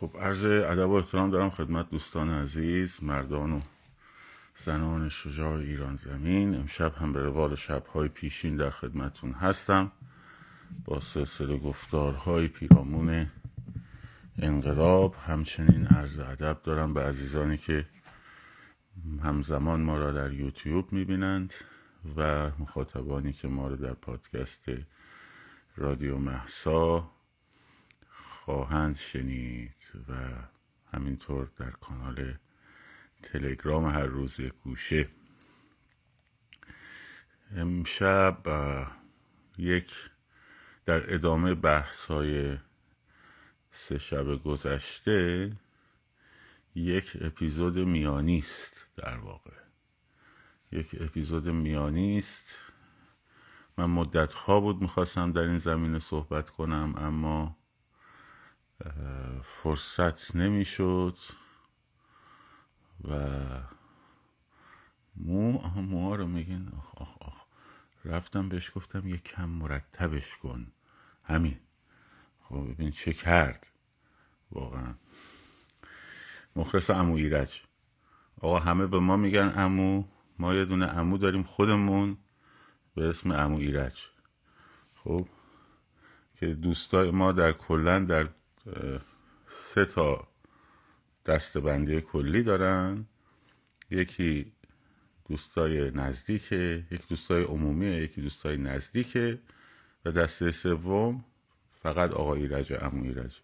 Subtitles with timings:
[0.00, 3.60] خب عرض ادب و احترام دارم خدمت دوستان عزیز مردان و
[4.54, 6.54] زنان شجاع ایران زمین.
[6.54, 9.92] امشب هم به روال شبهای پیشین در خدمتون هستم.
[10.84, 13.30] با سلسله گفتارهای پیرامون
[14.38, 17.86] انقلاب همچنین عرض ادب دارم به عزیزانی که
[19.22, 21.54] همزمان ما را در یوتیوب می‌بینند
[22.16, 24.64] و مخاطبانی که ما را در پادکست
[25.76, 27.10] رادیو محسا
[28.50, 29.74] خواهند شنید
[30.08, 30.12] و
[30.92, 32.34] همینطور در کانال
[33.22, 35.08] تلگرام هر روز گوشه.
[37.56, 38.38] امشب
[39.58, 39.92] یک
[40.84, 42.58] در ادامه بحث های
[43.70, 45.52] سه شب گذشته
[46.74, 49.56] یک اپیزود میانی است در واقع.
[50.72, 52.58] یک اپیزود میانی است.
[53.78, 57.59] من مدت ها بود می‌خواستم در این زمینه صحبت کنم اما
[59.44, 61.16] فرصت نمی‌شد
[63.08, 63.28] و
[65.16, 67.44] مو موها رو میگن آخ آخ آخ.
[68.04, 70.72] رفتم بهش گفتم یه کم مرتبش کن.
[71.24, 71.58] همین.
[72.40, 73.66] خب ببین چه کرد.
[74.50, 74.94] واقعا.
[76.56, 77.62] مخلص امو ایرج.
[78.40, 80.04] آقا همه به ما میگن امو
[80.38, 82.18] ما یه دونه امو داریم خودمون
[82.94, 84.08] به اسم امو ایرج.
[84.94, 85.28] خب
[86.34, 88.28] که دوستای ما در کلن در
[89.48, 90.28] سه تا
[91.26, 93.06] دستبندی کلی دارن.
[93.90, 94.52] یکی
[95.28, 99.38] دوستای نزدیکه یک دوستای عمومیه یکی دوستای نزدیکه.
[100.04, 101.24] و دسته سوم
[101.82, 103.40] فقط آقا ایرج امو ایرج.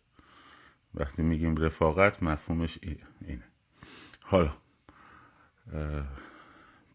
[0.95, 3.45] وقتی میگیم رفاقت مفهومش اینه.
[4.23, 4.53] حالا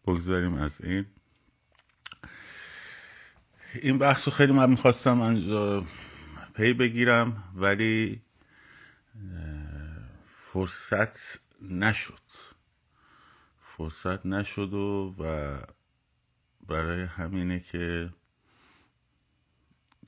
[0.06, 1.06] بگذاریم از این.
[3.74, 5.20] این بحث خیلی من می‌خواستم
[6.54, 8.22] پی بگیرم ولی
[10.26, 12.30] فرصت نشد.
[13.58, 15.58] فرصت نشد و, و
[16.66, 18.14] برای همینه که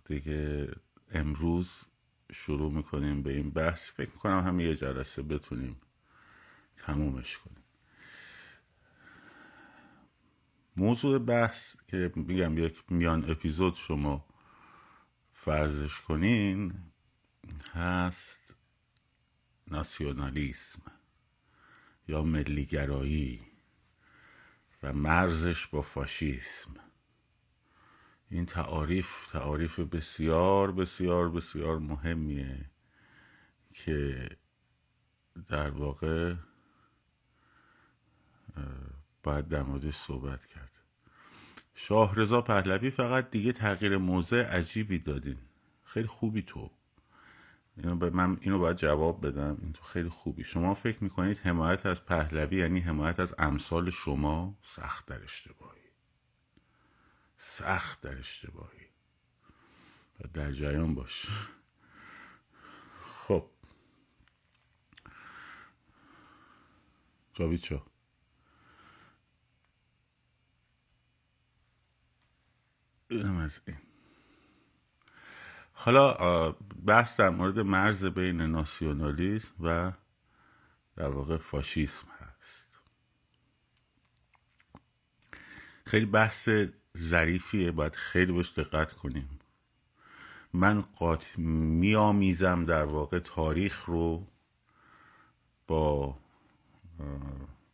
[0.05, 0.69] دیگه
[1.11, 1.85] امروز
[2.33, 3.91] شروع می‌کنیم به این بحث.
[3.91, 5.81] فکر کنم همه یه جلسه بتونیم
[6.77, 7.65] تمومش کنیم.
[10.77, 14.34] موضوع بحث که میگم یک میان اپیزود شما
[15.45, 16.75] فرضش کنین
[17.73, 18.57] هست
[19.69, 20.83] ناسیونالیسم
[22.09, 23.47] یا ملیگرایی
[24.83, 26.75] و مرزش با فاشیسم.
[28.31, 32.71] این تعاریف تعاریف بسیار بسیار بسیار مهمیه
[33.71, 34.29] که
[35.47, 36.35] در واقع
[39.23, 40.74] باید در موردش صحبت کرد.
[41.75, 45.39] شاه رضا پهلوی فقط دیگه تغییر موضع عجیبی دادین.
[45.85, 46.71] خیلی خوبی تو.
[47.77, 49.59] اینو به من اینو باید جواب بدم.
[49.63, 50.45] این تو خیلی خوبی.
[50.45, 55.81] شما فکر می‌کنید حمایت از پهلوی یعنی حمایت از امثال شما سخت در اشتباهی.
[57.37, 58.87] سخت در اشتباهی.
[60.21, 61.27] و در جریان باش.
[63.03, 63.51] خب.
[67.35, 67.85] جاوید شو اینم
[73.23, 73.61] از
[75.73, 76.53] حالا
[76.87, 79.93] بحث در مورد مرز بین ناسیونالیسم و
[80.97, 82.81] در واقع فاشیسم هست.
[85.87, 86.49] خیلی بحث
[86.99, 89.39] ظریفیه باید خیلی بهش دقت کنیم.
[90.53, 94.27] من قاط میآمیزم در واقع تاریخ رو
[95.67, 96.19] با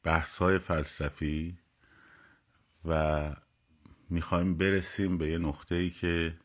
[0.03, 1.59] بحث های فلسفی
[2.85, 3.33] و
[4.11, 6.39] می‌خوایم برسیم به یه نقطه ای که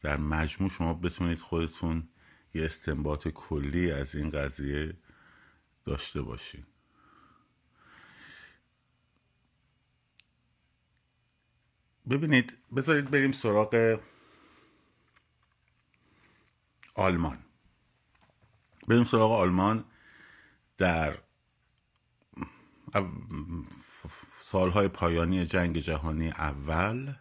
[0.00, 2.08] در مجموع شما بتونید خودتون
[2.54, 4.96] یه استنباط کلی از این قضیه
[5.84, 6.66] داشته باشین.
[12.10, 14.00] ببینید بذارید بریم سراغ
[16.94, 17.38] آلمان.
[18.88, 19.84] بریم سراغ آلمان
[20.78, 21.18] در
[24.52, 27.14] سالهای پایانی جنگ جهانی اول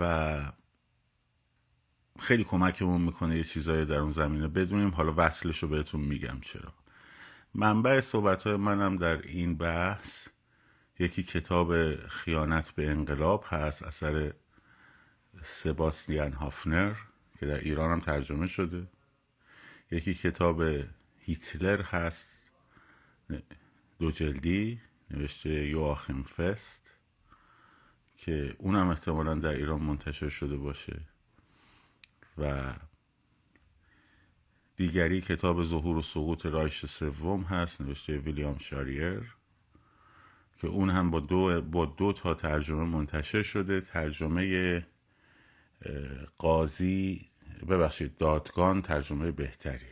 [0.00, 0.52] و
[2.18, 4.90] خیلی کمکمون می‌کنه یه چیزایی در اون زمینه بدونیم.
[4.90, 6.72] حالا وصلش رو بهتون میگم چرا.
[7.54, 10.28] منبع صحبت های منم در این بحث
[10.98, 14.32] یکی کتاب خیانت به انقلاب هست اثر
[15.42, 16.94] سباستیان هافنر
[17.38, 18.86] که در ایران هم ترجمه شده.
[19.90, 20.62] یکی کتاب
[21.18, 22.42] هیتلر هست
[23.98, 24.80] دو جلدی.
[25.10, 26.92] نوشته یواخیم فست
[28.16, 31.00] که اونم احتمالا در ایران منتشر شده باشه.
[32.38, 32.74] و
[34.76, 39.36] دیگری کتاب ظهور و سقوط رایش سوم هست نوشته ویلیام شاریر
[40.58, 43.80] که اون هم با دو, با دو تا ترجمه منتشر شده.
[43.80, 44.86] ترجمه
[46.38, 47.30] قاضی
[47.68, 49.86] ببخشید دادگان ترجمه بهتری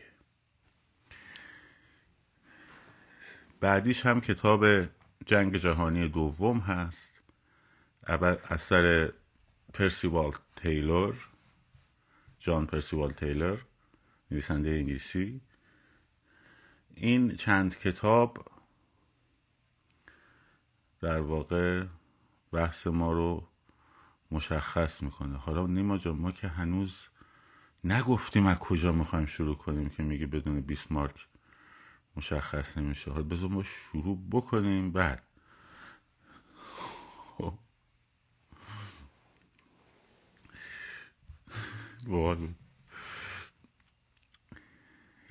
[3.60, 4.64] بعدیش هم کتاب
[5.26, 7.22] جنگ جهانی دوم هست.
[8.50, 9.12] اثر
[9.74, 11.28] پرسیوال تیلور
[12.38, 13.64] جان پرسیوال تیلور
[14.30, 15.40] نویسنده انگلیسی.
[16.94, 18.48] این چند کتاب
[21.00, 21.86] در واقع
[22.52, 23.48] بحث ما رو
[24.30, 25.36] مشخص می‌کنه.
[25.36, 27.08] حالا نیما جان ما که هنوز
[27.84, 31.28] نگفتیم از کجا می‌خوایم شروع کنیم که میگه بدون بیسمارک
[32.16, 33.10] مشخص نمیشه.
[33.10, 34.92] حالا بذار ما شروع بکنیم.
[34.92, 35.22] بعد.
[37.38, 37.54] خب.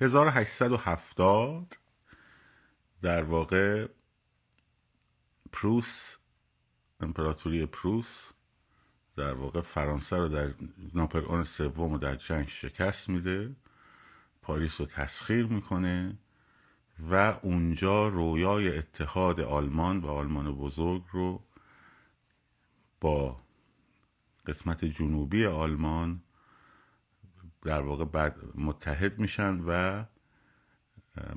[0.00, 1.76] 1870
[3.02, 3.88] در واقع
[5.52, 6.16] پروس
[7.00, 8.30] امپراتوری پروس
[9.16, 10.54] در واقع فرانسه رو در
[10.94, 13.56] ناپلئون سوم رو در جنگ شکست میده.
[14.42, 16.18] پاریس رو تسخیر می‌کنه.
[17.00, 21.42] و اونجا رویای اتحاد آلمان و آلمان بزرگ رو
[23.00, 23.40] با
[24.46, 26.22] قسمت جنوبی آلمان
[27.62, 30.04] در واقع بعد متحد میشن و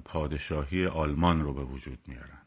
[0.06, 2.42] پادشاهی آلمان رو به وجود میارن.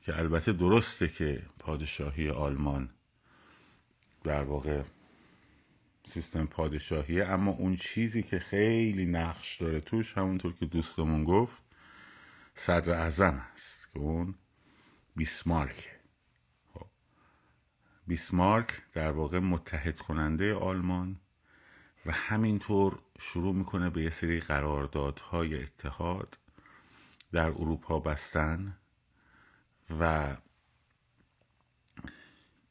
[0.00, 2.90] که البته درسته که پادشاهی آلمان
[4.24, 4.82] در واقع
[6.04, 11.65] سیستم پادشاهیه اما اون چیزی که خیلی نقش داره توش همونطور که دوستمون گفت
[12.58, 14.34] صدر اعظم است که اون
[15.16, 15.90] بیسمارک
[16.74, 16.86] خب.
[18.06, 21.20] بیسمارک در واقع متحد کننده آلمان
[22.06, 26.38] و همینطور شروع می‌کنه به یه سری قراردادهای اتحاد
[27.32, 28.76] در اروپا بستن
[30.00, 30.36] و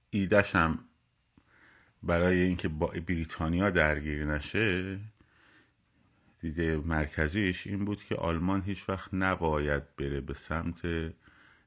[0.09, 0.55] ایدش
[2.03, 4.99] برای اینکه با بریتانیا درگیر نشه
[6.45, 10.81] دیده مرکزیش این بود که آلمان هیچ وقت نباید بره به سمت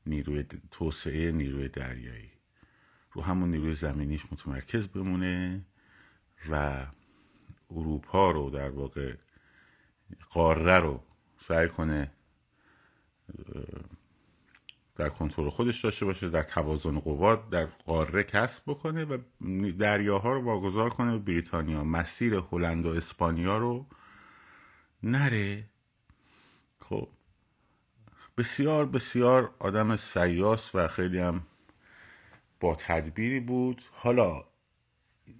[0.06, 2.30] نیروی توسعه نیروی دریایی.
[3.12, 5.64] رو همون نیروی زمینیش متمرکز بمونه
[6.50, 6.86] و
[7.70, 9.14] اروپا رو در واقع
[10.30, 11.02] قاره رو
[11.38, 12.12] سعی کنه
[14.96, 19.18] در کنترل خودش داشته باشه در توازن قوات در قاره کسب بکنه و
[19.78, 23.86] دریاها رو واگذار کنه به بریتانیا مسیر هلند و اسپانیا رو
[25.02, 25.64] نره.
[26.80, 27.08] خب.
[28.38, 31.42] بسیار بسیار آدم سیاس و خیلی هم
[32.60, 33.82] با تدبیری بود.
[33.92, 34.44] حالا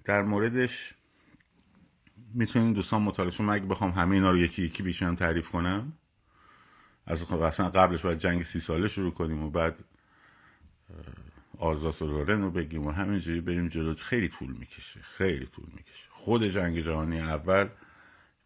[0.04, 0.94] در موردش
[2.34, 5.92] می‌تونین دوستان مطالعه شما اگه بخوام همه اینا رو یکی یکی بیشتر تعریف کنم.
[7.06, 9.84] از خب اصلا قبلش باید جنگ سی ساله شروع کنیم و بعد
[11.58, 13.94] آرزاس و لورن رو بگیم و همینجوری بریم جلو.
[13.94, 16.08] خیلی طول می‌کشه خیلی طول می‌کشه.
[16.10, 17.68] خود جنگ جهانی اول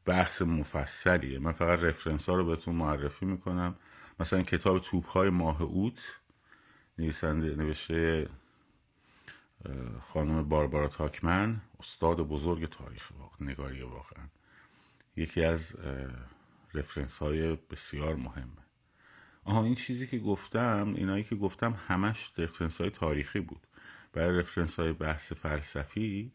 [0.04, 1.38] بحث مفصلیه.
[1.38, 3.75] من فقط رفرنس ها رو بهتون معرفی می‌کنم.
[4.20, 6.19] مثلا کتاب توپ های ماه اوت
[6.99, 8.28] نویسنده نوشته
[10.00, 14.25] خانم باربارا تاکمن استاد بزرگ تاریخ واقع نگاری واقعا.
[15.16, 15.76] یکی از
[16.75, 18.62] رفرنس های بسیار مهمه
[19.44, 23.67] آها این چیزی که گفتم اینایی که گفتم همش رفرنس های تاریخی بود.
[24.12, 26.32] برای رفرنس های بحث فلسفی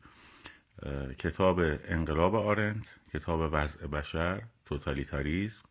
[1.17, 5.63] کتاب انقلاب آرنت کتاب وضع بشر توتالیتاریزم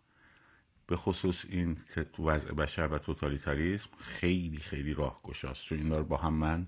[0.86, 1.76] به خصوص این
[2.18, 6.66] وضع بشر و توتالیتاریزم خیلی خیلی راهگشاست چون این رو با هم من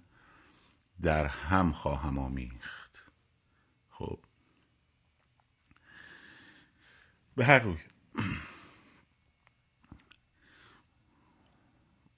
[1.01, 3.05] در هم خواهم آمیخت.
[3.91, 4.19] خب.
[7.37, 7.79] به هر روی.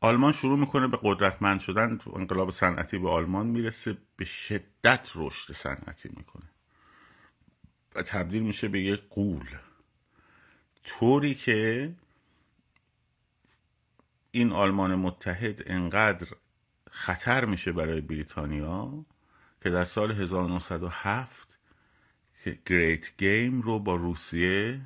[0.01, 1.99] آلمان شروع می‌کنه به قدرتمند شدن.
[1.99, 6.51] تو انقلاب صنعتی به آلمان می‌رسه به شدت رشد صنعتی می‌کنه.
[7.95, 9.47] و تبدیل میشه به یک قول.
[10.85, 11.93] طوری که
[14.31, 16.29] این آلمان متحد انقدر
[16.91, 19.05] خطر میشه برای بریتانیا
[19.63, 21.59] که در سال 1907
[22.45, 24.81] که گریت گیم رو با روسیه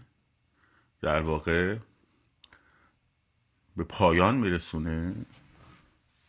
[1.00, 1.76] در واقع
[3.76, 5.14] به پایان میرسونه.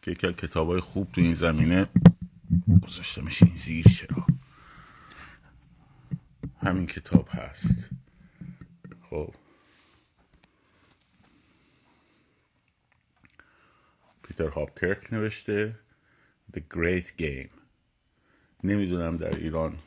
[0.02, 1.90] که یکی کتاب های خوب تو این زمینه
[2.84, 4.28] گذاشتمش این زیر چرا.
[6.62, 7.90] همین کتاب هست.
[9.10, 9.36] خب.
[14.24, 15.80] پیتر هاپکرک نوشته
[16.54, 17.60] The Great Game.
[18.64, 19.80] نمی‌دونم در ایران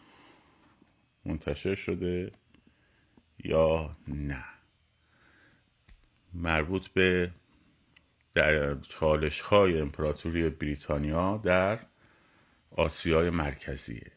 [1.25, 2.33] منتشر شده
[3.45, 4.45] یا نه.
[6.35, 7.33] مربوط به
[8.35, 11.79] در چالش های امپراتوری بریتانیا در
[12.71, 14.13] آسیای مرکزیه.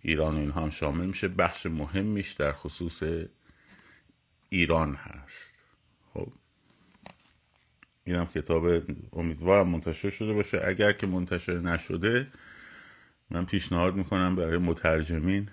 [0.00, 1.28] ایران و اینها هم شامل میشه.
[1.28, 3.02] بخش مهمیش در خصوص
[4.48, 5.54] ایران هست.
[6.14, 6.32] خب.
[8.04, 10.60] اینم کتاب امیدوارم منتشر شده باشه.
[10.64, 12.32] اگر که منتشر نشده
[13.30, 15.50] من پیشنهاد می‌کنم برای مترجمین.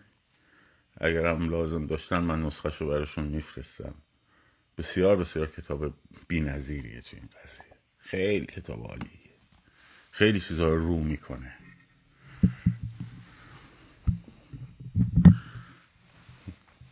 [0.98, 3.96] اگر هم لازم داشتن من نسخه رو براشون میفرستم.
[4.80, 5.94] بسیار بسیار کتاب
[6.28, 7.66] بی نظیریه تو این قضیه.
[7.98, 9.30] خیلی کتاب عالیه.
[10.12, 11.54] خیلی چیزها رو رو می‌کنه.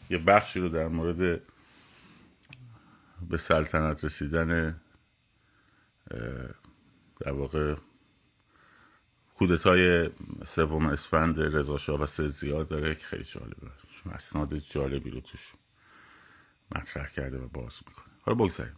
[0.10, 1.42] یه بخشی رو در مورد
[3.30, 4.82] به سلطنت رسیدن
[7.20, 7.76] در واقع
[9.36, 10.10] کودتای
[10.46, 13.72] سوم اسفند رضا و سید زیاد داره که خیلی جالبه.
[14.12, 15.54] اسناد جالبی رو توش
[16.76, 18.14] مطرح کرده و باز می‌کنه.
[18.22, 18.76] حالا بگذاریم.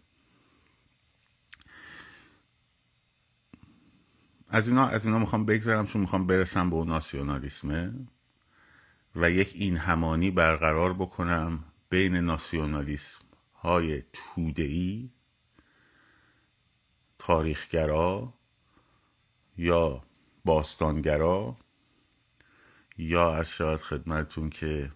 [4.48, 7.94] از اینا از اینا می‌خوام بگذرم چون می‌خوام برسم به اون ناسیونالیسمه
[9.16, 15.12] و یک این همانی برقرار بکنم بین ناسیونالیسم های تودهی
[17.20, 18.34] تاریخگرا
[19.58, 20.04] یا
[20.46, 21.58] باستانگرا
[22.98, 24.92] یا از شاید خدمتون که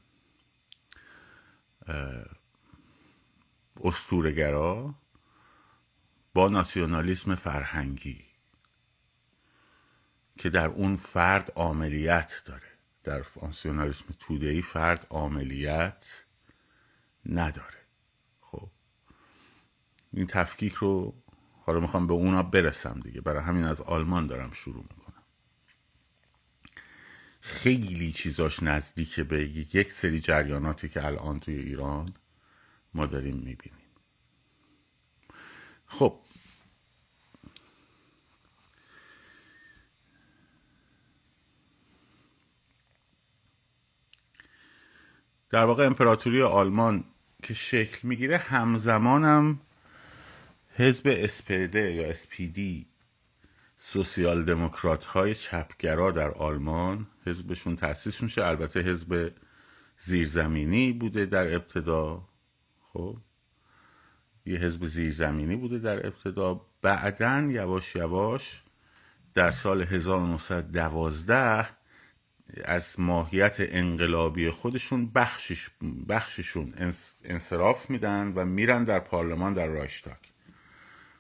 [3.82, 4.96] استورگرا
[6.34, 8.26] با ناسیونالیسم فرهنگی
[10.38, 12.68] که در اون فرد عاملیت داره.
[13.04, 16.24] در ناسیونالیسم تودهی فرد عاملیت
[17.26, 17.78] نداره.
[18.42, 18.70] خب
[20.14, 21.24] این تفکیک رو
[21.66, 23.22] حالا می‌خوام به اونا برسم دیگه.
[23.22, 25.24] برای همین از آلمان دارم شروع می‌کنم.
[27.42, 32.10] خیلی چیزاش نزدیکه به یک سری جریاناتی که الان توی ایران
[32.94, 33.88] ما داریم می‌بینیم.
[35.86, 36.20] خب.
[45.50, 47.04] در واقع امپراتوری آلمان
[47.44, 49.60] که شکل می‌گیره همزمانم
[50.76, 52.88] حزب اسپیده یا اسپیدی
[53.78, 58.46] سوسیال دموکرات های چپگرا در آلمان حزبشون تأسیس میشه.
[58.46, 59.32] البته حزب
[59.98, 62.28] زیرزمینی بوده در ابتدا.
[62.94, 63.18] خب.
[64.46, 66.62] یه حزب زیرزمینی بوده در ابتدا.
[66.82, 68.64] بعدا یواش یواش
[69.34, 71.68] در سال 1912
[72.66, 75.70] از ماهیت انقلابی خودشون بخشش
[76.10, 76.74] بخششون
[77.24, 80.32] انصراف میدن و میرن در پارلمان در رایشتاک.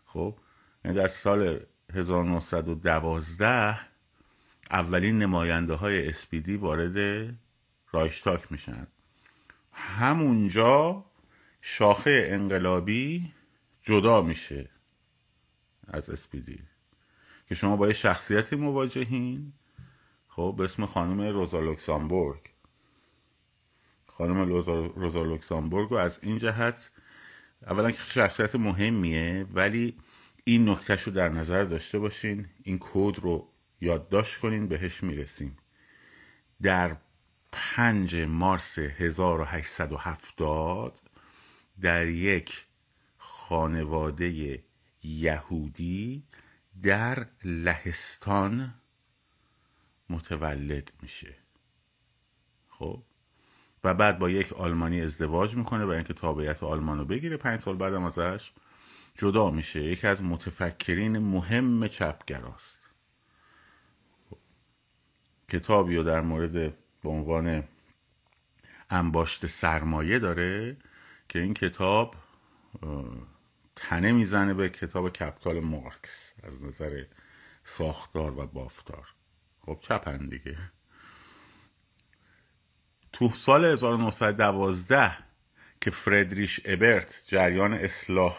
[0.05, 0.35] خب.
[0.85, 1.59] یعنی در سال
[1.93, 3.79] 1912
[4.71, 7.29] اولین نماینده های اسپیدی وارد
[7.91, 8.87] رایشتاگ میشن.
[9.71, 11.05] همونجا
[11.65, 13.33] شاخه انقلابی
[13.81, 14.69] جدا میشه
[15.87, 16.59] از SPD
[17.47, 19.53] که شما با یه شخصیتی مواجهین.
[20.27, 22.39] خب به اسم خانم روزا لوکسامبورگ
[24.07, 24.49] خانم
[24.95, 26.91] روزا لوکسامبورگ رو از این جهت
[27.61, 29.97] اولا که شخصیت مهمیه ولی
[30.43, 32.47] این نکتهش رو در نظر داشته باشین.
[32.63, 33.49] این quote رو
[33.81, 35.57] یادداشت کنین بهش می‌رسیم.
[36.61, 36.97] در
[37.51, 41.12] پنج مارس 1870
[41.81, 42.65] در یک
[43.17, 44.59] خانواده
[45.03, 46.23] یهودی
[46.81, 48.73] در لهستان
[50.09, 51.35] متولد میشه.
[52.69, 53.03] خب؟
[53.83, 57.75] و بعد با یک آلمانی ازدواج می‌کنه برای اینکه تابعیت آلمان رو بگیره پنج سال
[57.75, 58.51] بعدم ازش
[59.17, 59.83] جدا میشه.
[59.83, 62.89] یکی از متفکرین مهم چپگراست.
[65.49, 66.53] کتابی رو در مورد
[67.01, 67.63] به عنوان
[68.89, 70.77] انباشت سرمایه داره
[71.33, 72.15] که این کتاب
[73.75, 77.03] تنه می‌زنه به کتاب کپتال مارکس از نظر
[77.63, 79.07] ساختار و بافتار.
[79.61, 80.57] خب چپن دیگه.
[83.13, 85.17] تو سال 1912
[85.81, 88.37] که فردریش ابرت جریان اصلاح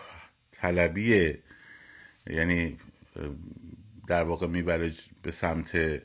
[0.52, 1.34] طلبی
[2.26, 2.78] یعنی
[4.06, 6.02] در واقع می‌بره به سمت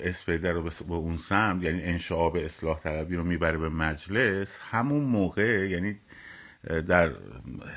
[0.00, 4.58] اسپیدر رو به اون سمت یعنی انشعاب اصلاح طلبی رو می‌بره به مجلس.
[4.58, 6.00] همون موقع یعنی
[6.86, 7.12] در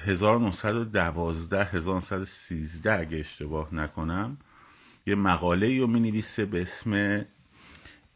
[0.05, 4.37] 1912 1913 اگه اشتباه نکنم
[5.05, 7.25] یه مقاله رو می نویسه به اسم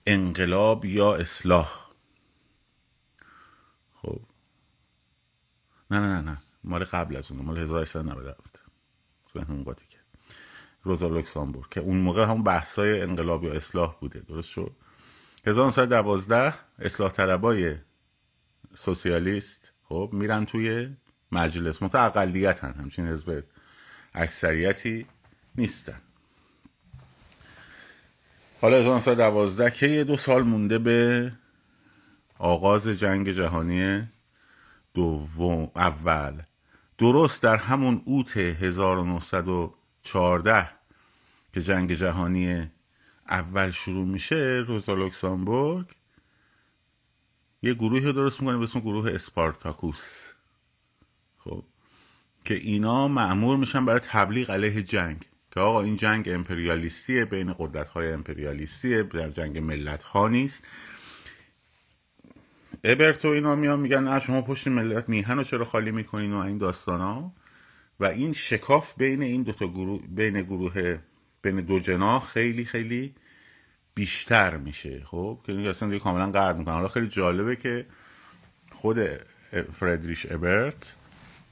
[0.05, 1.89] انقلاب یا اصلاح.
[3.93, 4.21] خب.
[5.91, 6.37] نه نه نه نه.
[6.63, 8.61] مال قبل از اون مال 1897
[9.33, 10.02] ذهنم قاطی کرد.
[10.83, 14.19] روزا لوکسامبورگ که اون موقع هم بحثای انقلاب یا اصلاح بوده.
[14.19, 14.71] درست شد؟
[15.45, 17.75] 1912 اصلاح طلبای
[18.73, 20.95] سوسیالیست خب میرن توی
[21.31, 21.83] مجلس.
[21.83, 22.09] متا
[22.61, 23.43] هن همچین حزب
[24.13, 25.05] اکثریتی
[25.55, 26.01] نیستن.
[28.61, 31.31] حالا 1912 که یه دو سال مونده به
[32.39, 34.07] آغاز جنگ جهانی
[34.93, 36.41] دوم اول.
[36.97, 38.37] درست در همون اوت
[40.05, 40.69] 1914
[41.53, 42.71] که جنگ جهانی
[43.29, 45.85] اول شروع میشه روزا لوکسامبورگ
[47.61, 50.31] یه گروهی درست می‌کنه به اسم گروه اسپارتاکوس.
[51.37, 51.63] خب
[52.45, 55.25] که اینا معمور میشن برای تبلیغ علیه جنگ.
[55.51, 60.63] که آقا این جنگ امپریالیستیه بین قدرت های امپریالیستیه در جنگ ملت ها نیست.
[62.83, 66.57] ابرتو اینا میان میگن نه شما پشت ملت میهن رو چرا خالی می‌کنین و این
[66.57, 67.33] داستان ها
[67.99, 70.97] و این شکاف بین این دوتا گروه بین گروه
[71.41, 73.15] بین دو جناح خیلی خیلی
[73.95, 75.03] بیشتر میشه.
[75.05, 77.85] خب که این اصلا دیگه کاملا قرد می‌کنه حالا خیلی جالبه که
[78.71, 78.97] خود
[79.73, 80.95] فردریش ابرت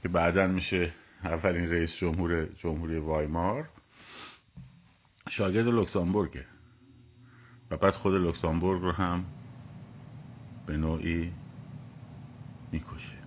[0.02, 0.92] که بعدا میشه
[1.24, 3.68] اولین رئیس جمهور جمهوری وایمار
[5.28, 6.44] شاگرد لوکسامبورگه
[7.70, 9.24] و بعد خود لوکسامبورگ رو هم
[10.66, 11.32] به نوعی
[12.72, 13.21] می‌کشه.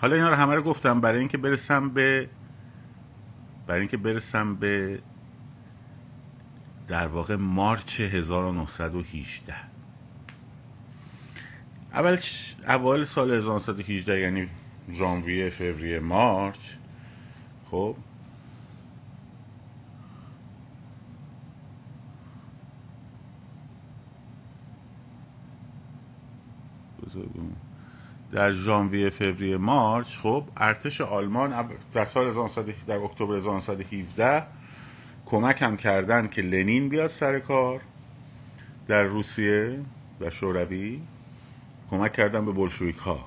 [0.00, 2.28] حالا اینا رو همه رو گفتم برای اینکه برسم به
[3.66, 5.00] برای اینکه برسم به
[6.88, 9.54] در واقع مارچ 1918
[11.92, 12.18] اول
[12.66, 14.48] اول سال 1918 یعنی
[14.92, 16.58] ژانویه فوریه مارچ.
[17.70, 17.96] خب.
[28.32, 32.32] در ژانویه فوریه مارچ خب ارتش آلمان در سال
[32.86, 34.42] در اکتبر 1917
[35.26, 37.80] کمک هم کردن که لنین بیاد سر کار.
[38.88, 39.78] در روسیه
[40.20, 41.00] و شوروی
[41.90, 43.24] کمک کردن به بلشویک ها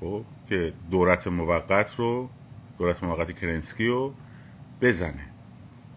[0.00, 2.30] خب که دولت موقت رو
[2.78, 4.14] دولت موقت کرنسکی رو
[4.80, 5.24] بزنه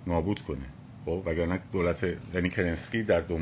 [0.08, 0.66] نابود کنه.
[1.06, 3.38] خب وگرنه دولت یعنی کرنسکی در دو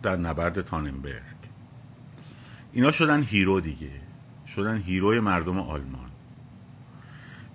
[0.03, 1.21] در نبرد تاننبرگ.
[2.73, 3.91] اینا شدن هیرو دیگه.
[4.47, 6.09] شدن هیروی مردم آلمان.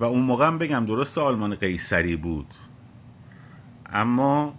[0.00, 2.55] و اون موقع هم بگم درست آلمان قیصری بود.
[3.87, 4.55] اما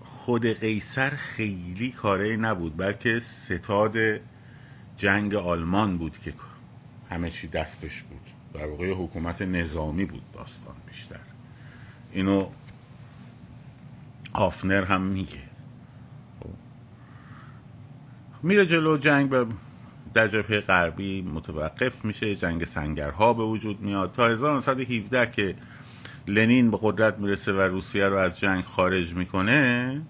[0.00, 3.96] خود قیصر خیلی کاره نبود بلکه ستاد
[4.96, 6.34] جنگ آلمان بود که
[7.10, 8.20] همه چی دستش بود.
[8.54, 11.27] در واقع حکومت نظامی بود داستان بیشتر.
[12.12, 12.46] اینو
[14.32, 15.48] آفنر هم میگه.
[18.42, 19.46] میره جلو جنگ به
[20.14, 25.54] در جبهه غربی متوقف میشه جنگ سنگرها به وجود میاد تا 1917 که
[26.26, 30.02] لنین به قدرت می‌رسه و روسیه رو از جنگ خارج می‌کنه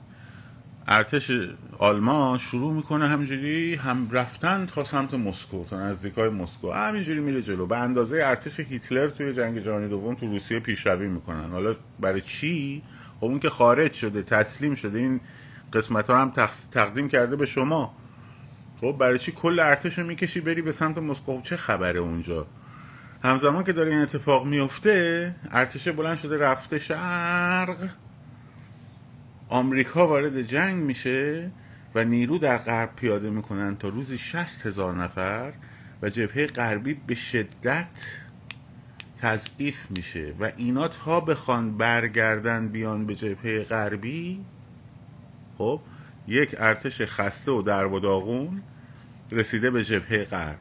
[0.90, 1.30] ارتش
[1.78, 6.72] آلمان شروع می‌کنه همجوری هم رفتن تا سمت مسکو تا نزدیکای مسکو.
[6.72, 7.66] همینجوری میره جلو.
[7.66, 11.50] به اندازه ارتش هیتلر توی جنگ جهانی دوم تو روسیه پیشروی می‌کنن.
[11.50, 12.82] حالا برای چی؟
[13.20, 15.20] خب اون که خارج شده تسلیم شده این
[15.72, 16.32] قسمت ها هم
[16.72, 17.94] تقدیم کرده به شما.
[18.80, 22.46] خب برای چی کل ارتش رو می‌کشی بری به سمت مسکو؟ خب چه خبره اونجا؟
[23.22, 27.76] همزمان که داره این اتفاق میفته ارتش بلند شده رفته شرق.
[29.48, 31.50] آمریکا وارد جنگ میشه
[31.94, 35.52] و نیرو در غرب پیاده می‌کنن تا روزی شست هزار نفر
[36.02, 38.18] و جبهه غربی به شدت
[39.18, 44.44] تضعیف میشه و اینا تا بخوان برگردن بیان به جبهه غربی
[45.58, 45.80] خب
[46.28, 48.62] یک ارتش خسته و درب و داغون
[49.30, 50.58] رسیده به جبهه غرب.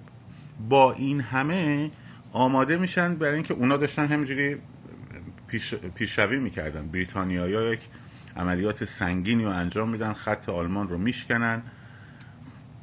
[0.69, 1.91] با این همه
[2.31, 4.57] آماده میشن برای اینکه اونا داشتن همینجوری
[5.47, 6.87] پیش، پیشروی می‌کردن.
[6.87, 7.79] بریتانیا یک
[8.37, 11.61] عملیات سنگینی رو انجام میدن خط آلمان رو میشکنن.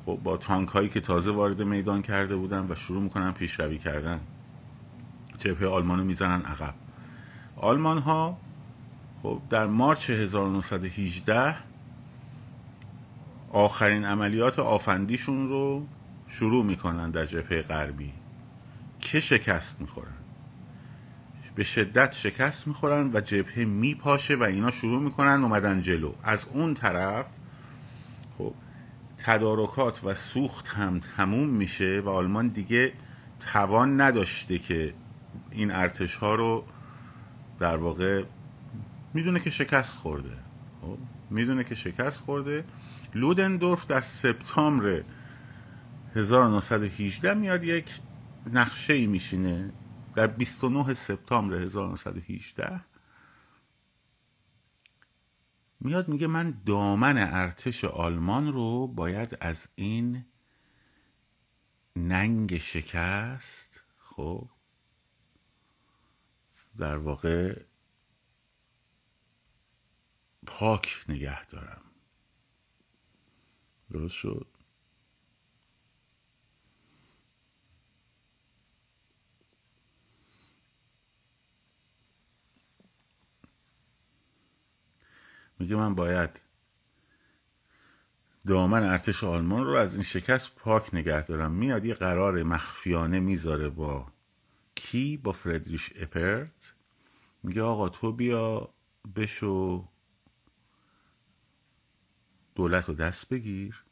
[0.05, 4.21] خب با تانک هایی که تازه وارد میدان کرده بودن و شروع می‌کنن پیشروی کردن.
[5.39, 6.75] جبهه آلمان رو می‌زنن عقب.
[7.57, 8.39] آلمان ها
[9.23, 11.57] خب در مارچ 1918
[13.51, 15.87] آخرین عملیات آفندیشون رو
[16.29, 18.13] شروع می‌کنن در جبهه غربی.
[19.01, 20.24] که شکست می‌خورن؟
[21.55, 26.13] به شدت شکست می‌خورن و جبهه میپاشه و اینا شروع می‌کنن اومدن جلو.
[26.23, 27.27] از اون طرف
[28.39, 28.55] خب
[29.19, 32.93] تدارکات و سوخت هم تموم میشه و آلمان دیگه
[33.41, 34.95] توان نداشته که
[35.51, 36.65] این ارتش ها رو
[37.59, 38.25] در واقع
[39.15, 40.37] می‌دونه که شکست خورده.
[40.81, 40.99] خب
[41.31, 42.65] می‌دونه که شکست خورده.
[43.15, 45.03] لودندورف در سپتامبر
[46.17, 47.91] 1918 میاد یک
[48.53, 49.73] نقشه ای میشینه.
[50.15, 52.85] در 29 سپتامبر 1918
[55.81, 60.25] میاد میگه من دامن ارتش آلمان رو باید از این
[61.97, 64.49] ننگ شکست خب
[66.79, 67.63] در واقع
[70.47, 71.83] پاک نگه دارم.
[73.91, 74.54] درست شد؟
[85.65, 86.41] میگه من باید
[88.47, 91.53] دامن ارتش آلمان رو از این شکست پاک نگه دارم.
[91.53, 94.13] میاد یه قرار مخفیانه می‌ذاره با
[94.75, 96.75] کی؟ با فردریش اپرت.
[97.43, 98.75] میگه آقا تو بیا
[99.17, 99.89] بشو
[102.55, 103.85] دولت رو دست بگیر.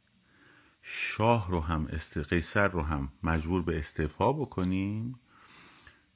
[0.82, 2.18] شاه رو هم است...
[2.18, 5.20] قیصر رو هم مجبور به استعفا بکنیم.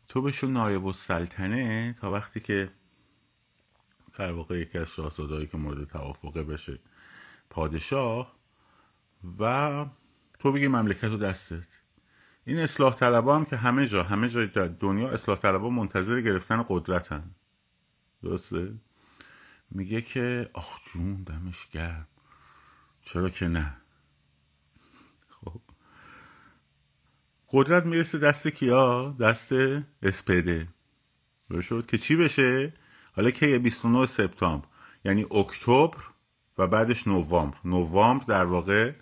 [0.08, 2.70] تو بشو نایب السلطنه تا وقتی که
[4.16, 6.79] در واقع یکی از شاهزادهایی که مورد توافقه بشه.
[7.50, 8.37] پادشاه
[9.40, 9.87] و
[10.38, 11.66] تو بگی مملکت رو دستت.
[12.44, 17.31] این اصلاح طلبا هم که همه جا همه جای دنیا اصلاح طلبا منتظر گرفتن قدرتن.
[18.22, 18.74] درسته؟
[19.70, 22.07] میگه که آخ جون دمش گرم.
[23.02, 23.76] چرا که نه؟
[25.29, 25.61] خب.
[27.48, 29.52] قدرت می‌رسه دست کیا؟ دست
[30.02, 30.68] اسپده
[31.62, 32.72] شد؟ که چی بشه؟
[33.16, 34.66] حالا که 29 سپتامبر
[35.05, 35.98] یعنی اکتبر
[36.59, 37.59] و بعدش نوامبر.
[37.64, 38.92] نوامبر در واقع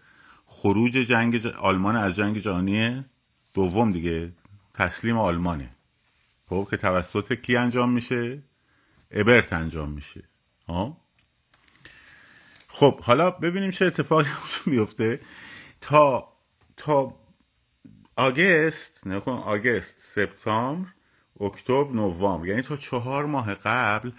[0.46, 1.46] خروج جنگ ج...
[1.46, 3.04] آلمان از جنگ جهانی
[3.54, 4.32] دوم دیگه
[4.74, 5.70] تسلیم آلمانه.
[6.48, 8.42] خب که توسط کی انجام میشه؟
[9.10, 10.22] ابرت انجام میشه.
[10.68, 10.96] ها
[12.68, 14.28] خب حالا ببینیم چه اتفاقی
[14.66, 15.20] میفته.
[15.80, 16.32] تا
[16.76, 17.16] تا
[18.16, 20.88] آگست نکن آگست سپتامبر
[21.44, 22.46] اکتبر نوامبر.
[22.46, 24.10] یعنی تا چهار ماه قبل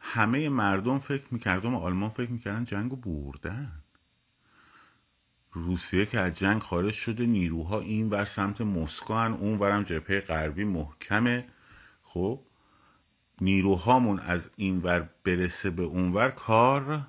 [0.00, 3.72] همه مردم فکر می‌کردن و آلمان فکر می‌کردن جنگ بردن.
[5.52, 10.20] روسیه که از جنگ خارج شده نیروها این ور سمت مسکو هن اون ورم جبهه
[10.20, 11.46] غربی محکمه.
[12.02, 12.40] خب
[13.40, 17.06] نیروهامون از این ور برسه به اون ور کار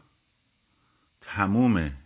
[1.22, 1.98] تمومه.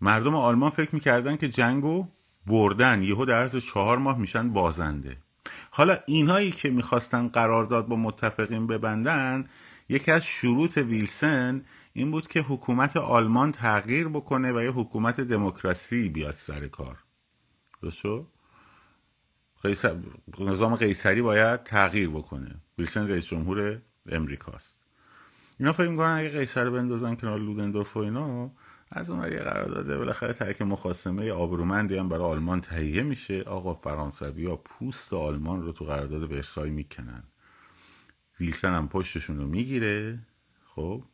[0.00, 2.08] مردم آلمان فکر می‌کردن که جنگو
[2.46, 3.02] بردن.
[3.02, 5.16] یهو در عرض چهار ماه میشن بازنده.
[5.70, 9.48] حالا اینهایی که می‌خواستن قرارداد با متفقین ببندن
[9.88, 16.08] یکی از شروط ویلسن این بود که حکومت آلمان تغییر بکنه و یه حکومت دموکراسی
[16.08, 16.98] بیاد سر کار.
[17.82, 18.02] درست
[19.62, 19.96] قیصر...
[20.38, 22.54] نظام قیصری باید تغییر بکنه.
[22.78, 24.80] ویلسن رئیس جمهور امریکاست.
[25.58, 28.50] اینا فکر می‌کنن اگه قیصر بندازن کنار لودندورف و اینا
[28.96, 29.98] از اون یه قرار داده.
[29.98, 33.42] بالاخره ترک مخاسمه آبرومندی هم برای آلمان تهیه میشه.
[33.42, 37.22] آقا فرانسوی ها پوست آلمان رو تو قرارداد ورسای می‌کنن.
[38.40, 40.18] ویلسن هم پشتشون رو می‌گیره.
[40.66, 41.04] خب.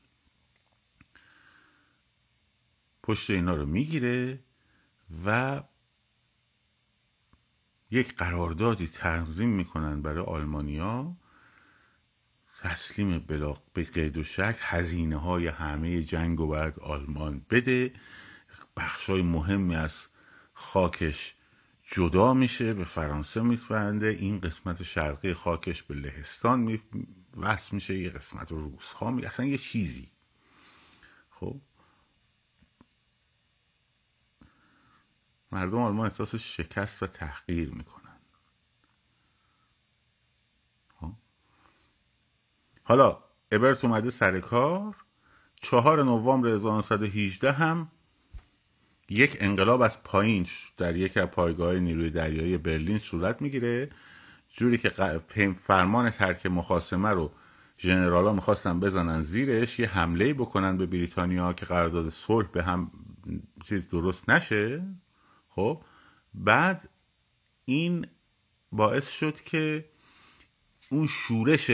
[3.03, 4.39] پشت اینا رو می‌گیره
[5.27, 5.63] و
[7.91, 11.17] یک قراردادی تنظیم می‌کنن برای آلمانیا.
[12.63, 17.93] تسلیم بلا به قید و شک هزینه های همه جنگ و آلمان بده.
[18.77, 20.07] بخش های مهمی از
[20.53, 21.35] خاکش
[21.83, 26.83] جدا میشه به فرانسه میپرنده این قسمت شرقی خاکش به لهستان می
[27.37, 27.99] وصل میشه.
[27.99, 29.25] یه قسمت روس ها می...
[29.25, 30.09] اصلا یه چیزی.
[31.31, 31.61] خب؟
[35.53, 38.00] مردم آلمان احساس شکست و تحقیر می‌کنن.
[42.91, 43.19] حالا
[43.53, 44.97] ابرت اومده سر کار.
[45.55, 47.89] چهار نوامبر 1918 هم
[49.11, 53.91] یک انقلاب از پایین در یک از پایگاه نیروی دریایی برلین صورت می‌گیره.
[54.49, 54.89] جوری که
[55.59, 57.33] فرمان ترک مخاسمه رو
[57.79, 62.91] ژنرالا می‌خواستن بزنن زیرش یه حمله بکنن به بریتانیا که قرارداد صلح به هم
[63.65, 64.83] چیز درست نشه.
[65.49, 65.83] خب
[66.35, 66.89] بعد
[67.65, 68.07] این
[68.73, 69.85] باعث شد که
[70.91, 71.71] اون شورش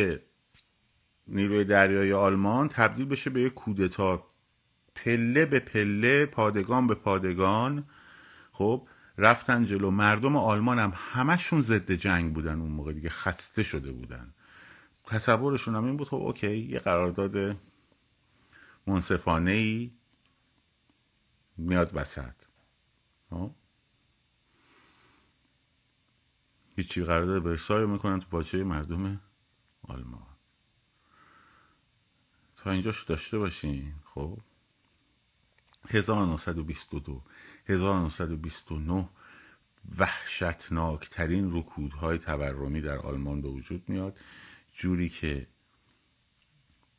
[1.29, 4.27] نیروی دریایی آلمان تبدیل بشه به یک کودتا.
[4.95, 7.85] پله به پله پادگان به پادگان.
[8.53, 9.91] خب رفتن جلو.
[9.91, 14.35] مردم آلمان هم همشون ضد جنگ بودن اون موقع دیگه خسته شده بودن.
[15.05, 17.57] تصورشون هم این بود خب اوکی یه قرارداد
[18.87, 19.93] منصفانه ای
[21.57, 22.35] میاد وسط.
[23.31, 23.55] خب؟
[26.77, 29.21] هیچی قرارداد برسای می‌کنن تو پاچه مردم
[29.83, 30.36] آلمان.
[32.67, 33.93] تا اینجاش داشته باشین.
[34.05, 34.39] خب.
[35.89, 37.23] 1922
[37.67, 39.09] 1929
[39.99, 44.19] وحشتناکترین رکودهای تورمی در آلمان به وجود میاد.
[44.73, 45.47] جوری که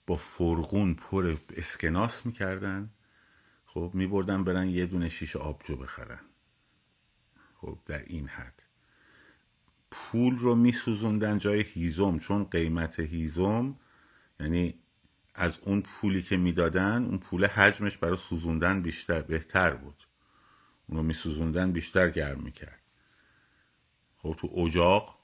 [0.07, 2.89] با فرغون پر اسکناس می‌کردن.
[3.65, 6.21] خب میبردن برن یه دونه شیش آبجو بخرن.
[7.55, 8.63] خب در این حد.
[9.91, 13.75] پول رو میسوزوندن جای هیزم چون قیمت هیزم
[14.39, 14.79] یعنی
[15.39, 20.03] از اون پولی که می‌دادن اون پول حجمش برای سوزوندن بیشتر بهتر بود.
[20.87, 22.81] اونو میسوزوندن بیشتر گرم می‌کرد.
[24.17, 25.19] خب تو اجاق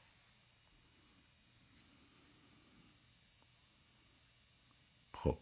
[5.14, 5.38] خب.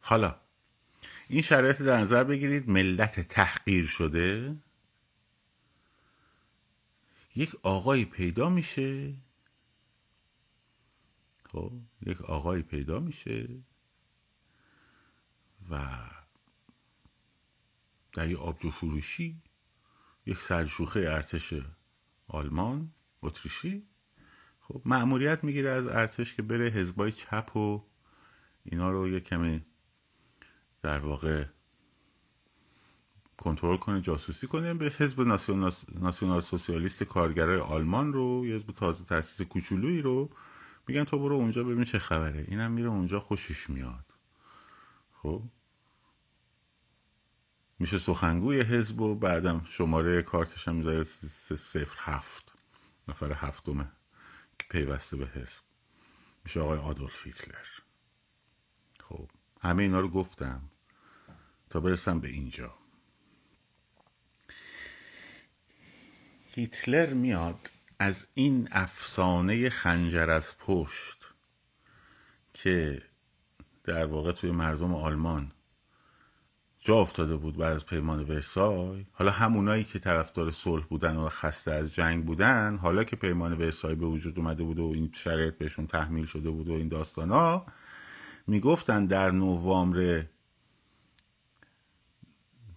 [0.00, 0.36] حالا
[1.28, 4.56] این شرایط در نظر بگیرید ملت تحقیر شده.
[7.36, 9.14] یک آقایی پیدا میشه.
[11.52, 11.72] خب
[12.06, 13.48] یک آقایی پیدا میشه
[15.70, 15.98] و
[18.12, 19.42] در یه آبجو فروشی
[20.26, 21.54] یک سرشوخه ارتش
[22.28, 23.86] آلمان اتریشی
[24.60, 27.82] خب مأموریت می‌گیره از ارتش که بره حزبای چپ و
[28.64, 29.64] اینا رو یه کمی
[30.82, 31.44] در واقع
[33.38, 34.74] کنترل کنه جاسوسی کنه.
[34.74, 35.20] به حزب
[36.00, 40.30] ناسیونال سوسیالیست کارگرای آلمان رو یه حزب تازه تاسیس کوچولویی رو
[40.88, 42.44] میگن تو برو اونجا ببین چه خبره.
[42.48, 44.14] اینم میره اونجا خوشش میاد.
[45.12, 45.42] خب؟
[47.78, 52.52] میشه سخنگوی حزب و بعدم شماره کارتش هم می‌ذاره صفر هفت.
[53.08, 53.92] نفر هفتمه
[54.58, 55.62] که پیوسته به حزب.
[56.44, 57.66] میشه آقای آدولف هیتلر.
[59.00, 60.62] خب همه اینا رو گفتم
[61.70, 62.74] تا برسم به اینجا.
[66.46, 67.70] هیتلر میاد.
[68.02, 71.34] از این افسانه خنجر از پشت
[72.54, 73.02] که
[73.84, 75.52] در واقع توی مردم آلمان
[76.80, 81.72] جا افتاده بود بعد از پیمان ورسای حالا همونایی که طرفدار صلح بودن و خسته
[81.72, 85.86] از جنگ بودن حالا که پیمان ورسای به وجود اومده بود و این شرایط بهشون
[85.86, 87.66] تحمیل شده بود و این داستان ها
[88.46, 90.26] می‌گفتن در نوامبر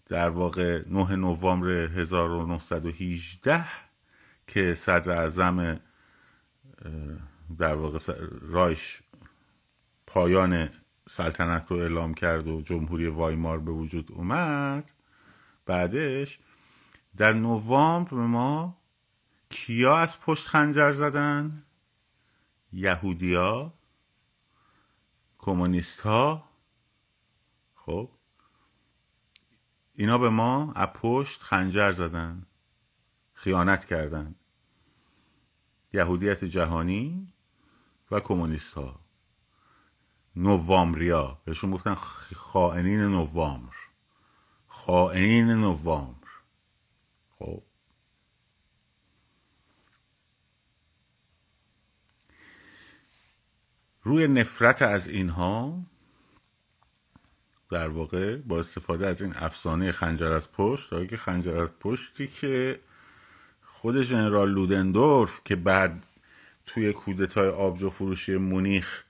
[0.06, 3.85] در واقع 9 نوامبر 1918
[4.48, 5.80] که صدر اعظم
[7.58, 8.00] در واقع
[8.42, 9.02] رایش
[10.08, 10.70] پایان
[11.08, 14.92] سلطنت رو اعلام کرد و جمهوری وایمار به وجود اومد.
[15.66, 16.40] بعدش
[17.18, 18.78] در نوامبر ما
[19.50, 21.64] کیا از پشت خنجر زدن؟
[22.74, 23.74] یهودیا
[25.38, 26.50] کمونیست ها
[27.76, 28.12] خب
[29.94, 32.46] اینا به ما از پشت خنجر زدن.
[33.36, 34.36] خیانت کردن.
[35.94, 37.34] یهودیت جهانی
[38.12, 39.00] و کمونیست ها
[40.36, 41.42] نوامبریا.
[41.46, 41.96] بهشون گفتن
[42.36, 43.76] خائنین نوامبر.
[44.68, 46.28] خائنین نوامبر.
[47.30, 47.64] خب.
[54.02, 55.86] روی نفرت از اینها
[57.72, 62.80] در واقع با استفاده از این افسانه خنجر از پشت که خنجر از پشتی که
[63.78, 66.06] خود ژنرال لودندورف که بعد
[66.66, 69.04] توی کودتای آبجو فروشی مونیخ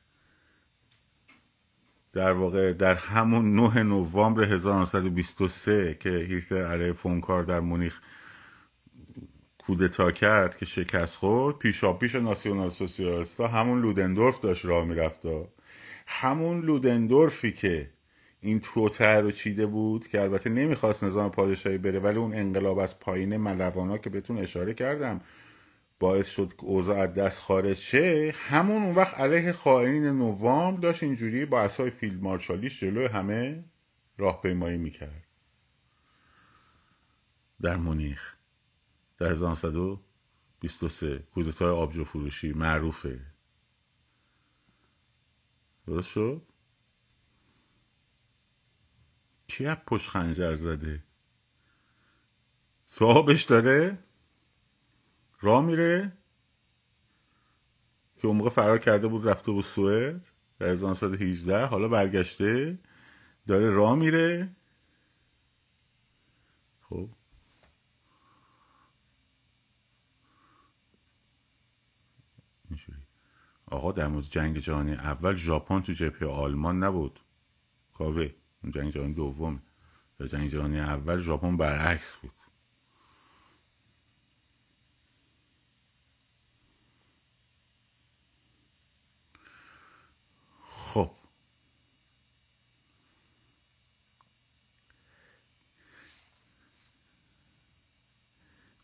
[2.14, 8.02] در واقع در همون 9 نوامبر 1923 که هیتلر علیه فونکار در مونیخ
[9.58, 15.20] کودتا کرد که شکست خورد پیشا پیش ناسیونال سوسیالیستا همون لودندورف داشت راه می‌رفت
[16.08, 17.90] همون لودندورفی که
[18.46, 23.00] این توتر رو چیده بود که البته نمی‌خواست نظام پادشاهی بره ولی اون انقلاب از
[23.00, 25.22] پایین ملوانا که بهتون اشاره کردم
[26.00, 31.04] باعث شد که اوضاع از دست خارج شه همون اون وقت علیه خائنین نوام داشت
[31.04, 33.66] اینجوری با اسای فیلد مارشالیش جلو همه
[34.18, 35.28] راهپیمایی می‌کرد.
[37.62, 38.36] در مونیخ
[39.18, 43.22] در 1923 کودتای آبجو فروشی معروفه.
[45.88, 46.42] درست شد؟
[49.48, 51.04] کی از پشت خنجر زده؟
[52.86, 53.98] صاحبش داره؟
[55.42, 56.18] راه میره؟
[58.18, 60.28] که اون موقع فرار کرده بود رفته بود سوئد
[60.60, 62.80] در 1918 حالا برگشته
[63.48, 64.56] داره راه میره؟
[66.82, 67.10] خب.
[72.70, 73.00] اینجوری.
[73.66, 77.20] آقا در مورد جنگ جهانی اول ژاپن تو جبهه آلمان نبود.
[77.94, 78.30] کاوه.
[78.72, 79.62] جنگ جهانی دوم
[80.20, 82.32] در جنگ جهانی اول ژاپن برعکس بود.
[90.62, 91.12] خب.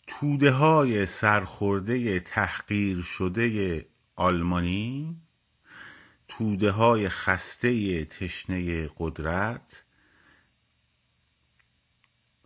[0.08, 5.22] توده های سرخورده تحقیر شده آلمانی
[6.32, 9.84] توده های خسته تشنه قدرت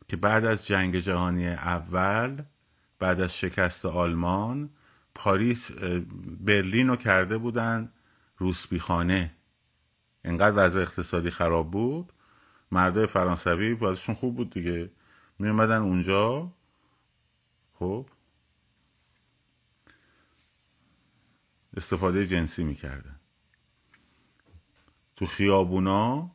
[0.08, 2.44] که بعد از جنگ جهانی اول
[3.00, 4.70] بعد از شکست آلمان
[5.16, 5.72] پاریس
[6.40, 7.92] برلین رو کرده بودن
[8.38, 9.32] روسبیخانه
[10.24, 12.14] انقدر وضع اقتصادی خراب بود.
[12.72, 14.92] مردای فرانسوی بازشون خوب بود دیگه.
[15.40, 16.52] می اومدن اونجا.
[17.74, 18.06] خب.
[21.78, 23.20] استفاده جنسی می‌کردن.
[25.16, 26.32] تو خیابونا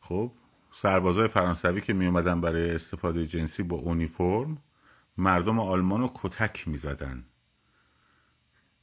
[0.00, 0.32] خب
[0.70, 4.62] سربازای فرانسوی که می اومدن برای استفاده جنسی با اونیفرم
[5.16, 7.24] مردم آلمان رو کتک می‌زدن.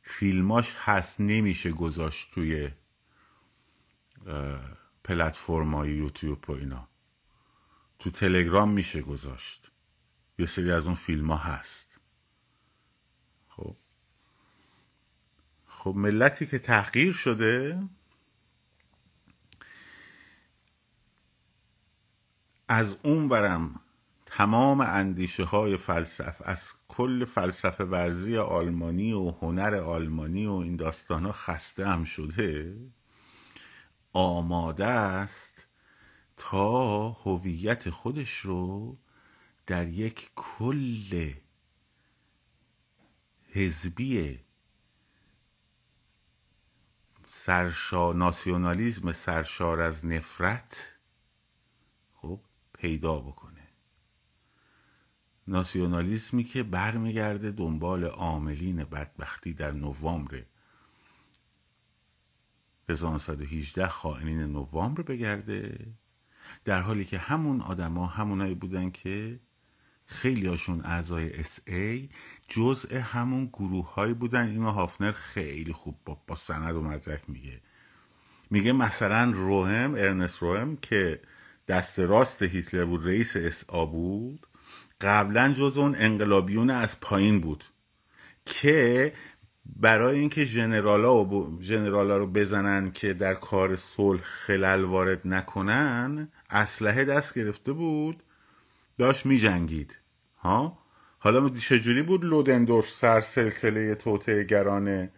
[0.02, 2.72] فیلماش هست نمیشه گذاشت توی
[5.04, 6.88] پلتفرم های یوتیوب و اینا.
[8.00, 9.72] تو تلگرام میشه گذاشت.
[10.40, 12.00] یه سری از اون فیلم ها هست.
[13.48, 13.76] خب.
[15.68, 17.84] خب ملتی که تحقیر شده
[22.68, 23.80] از اون برم
[24.26, 31.26] تمام اندیشه های فلسفه از کل فلسفه ورزی آلمانی و هنر آلمانی و این داستان
[31.26, 32.78] ها خسته هم شده
[34.14, 35.68] آماده است
[36.38, 38.98] تا هویت خودش رو
[39.68, 41.34] در یک کل
[43.50, 44.40] حزبی
[47.28, 50.95] سرشا ناسیونالیزم سرشار از نفرت
[52.78, 53.68] پیدا بکنه.
[55.48, 60.44] ناسیونالیسمی که برمیگرده دنبال عاملین بدبختی در نوامبر
[62.90, 65.88] 1918 خائنین نوامبر بگرده.
[66.66, 69.40] در حالی که همون آدما همونایی بودن که
[70.06, 72.10] خیلی هاشون اعضای اس آ
[72.48, 74.48] جزء همون گروه هایی بودن.
[74.48, 77.62] اینو هافنر خیلی خوب با, با سند و مدرک میگه.
[78.50, 81.22] میگه مثلا روهم ارنست روهم که
[81.68, 84.48] دست راست هیتلر بود رئیس اس آ بود.
[85.02, 87.64] قبلا جز اون انقلابیون از پایین بود
[88.46, 89.14] که
[89.66, 97.06] برای اینکه ژنرالا و ژنرالا رو بزنن که در کار صلح خلل وارد نکنن اسلحه
[97.06, 98.24] دست گرفته بود
[98.98, 100.00] داشت میجنگید.
[100.38, 100.78] ها؟
[101.20, 105.10] حالا چجوری بود لودندورف سر سلسله توته گران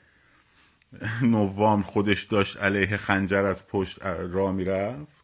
[1.21, 5.16] نوام خودش داشت علیه خنجر از پشت را می‌رفت؟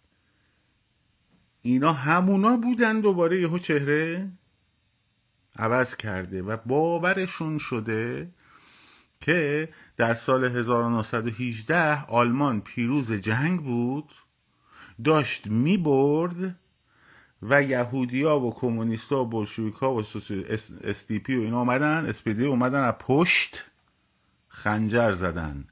[1.66, 4.32] اینا همونا بودن دوباره یهو چهره
[5.56, 8.32] عوض کرده و باورشون شده
[9.22, 14.12] که در سال 1918 آلمان پیروز جنگ بود
[15.04, 16.56] داشت می‌برد
[17.42, 20.02] و یهودیا و کمونیستا و بلشویکا و
[20.84, 23.66] اسدیپی و اینا اومدن اسپیدی اومدن از پشت
[24.48, 25.68] خنجر زدن.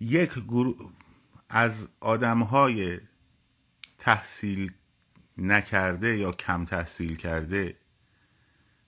[0.00, 0.92] یک گروه
[1.48, 3.00] از آدم های
[3.98, 4.72] تحصیل
[5.38, 7.76] نکرده یا کم تحصیل کرده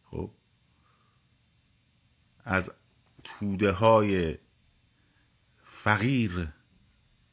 [0.05, 0.31] خب
[2.45, 2.71] از
[3.25, 4.39] توده های
[5.63, 6.49] فقیر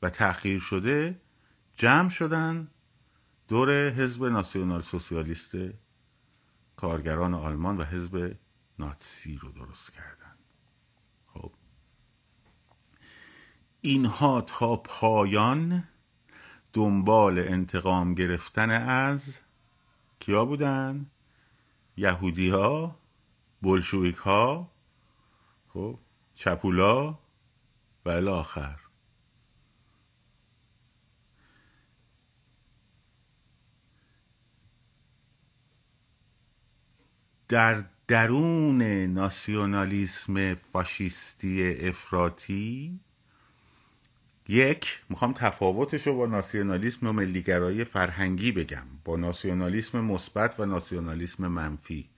[0.02, 1.22] و تأخیر شده
[1.74, 2.68] جمع شدن
[3.48, 5.56] دور حزب ناسیونال سوسیالیست
[6.76, 8.38] کارگران آلمان و حزب
[8.80, 10.27] ناتسی رو درست کردن.
[13.88, 15.84] اینها تا پایان
[16.74, 19.40] دنبال انتقام گرفتن از
[20.20, 21.06] کیا بودن؟
[21.98, 23.00] یهودی ها
[23.62, 24.72] بلشویک ها
[25.74, 26.00] خب
[26.36, 27.20] چپولا
[28.06, 28.80] و الاخر.
[37.48, 43.00] در درون ناسیونالیسم فاشیستی افراطی
[44.48, 48.86] یک می‌خوام تفاوتش رو با ناسیونالیسم و ملیگرایی فرهنگی بگم.
[49.06, 52.10] با ناسیونالیسم مثبت و ناسیونالیسم منفی.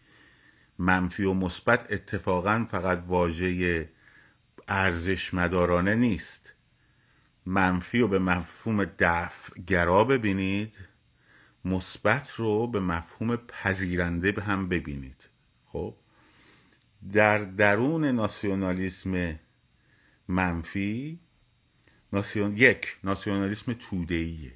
[0.77, 3.89] منفی و مثبت اتفاقا فقط واژه
[4.67, 6.53] ارزش مدارانه نیست.
[7.45, 10.77] منفی رو به مفهوم دفع گرا ببینید
[11.65, 15.29] مثبت رو به مفهوم پذیرنده هم ببینید.
[15.65, 15.95] خب؟
[17.13, 19.39] در درون ناسیونالیسم
[20.27, 21.19] منفی
[22.13, 22.57] ناسیون...
[22.57, 24.53] یک ناسیونالیسم تودهیه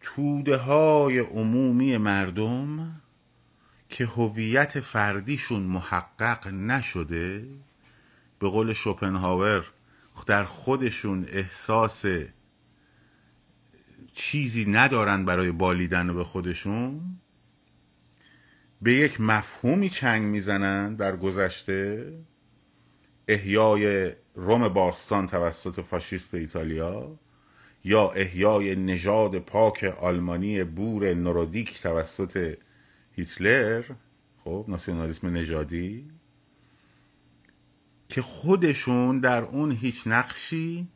[0.00, 3.00] توده های عمومی مردم
[3.88, 7.48] که هویت فردیشون محقق نشده
[8.38, 9.64] به قول شوپنهاور
[10.26, 12.04] در خودشون احساس
[14.12, 17.00] چیزی ندارن برای بالیدن به خودشون
[18.82, 22.12] به یک مفهومی چنگ می‌زنن در گذشته.
[23.32, 27.18] احیای روم باستان توسط فاشیست ایتالیا
[27.84, 32.54] یا احیای نژاد پاک آلمانی بور نورودیک توسط
[33.12, 33.84] هیتلر
[34.38, 36.10] خب ناسیونالیسم نژادی
[38.08, 40.88] که خودشون در اون هیچ نقشی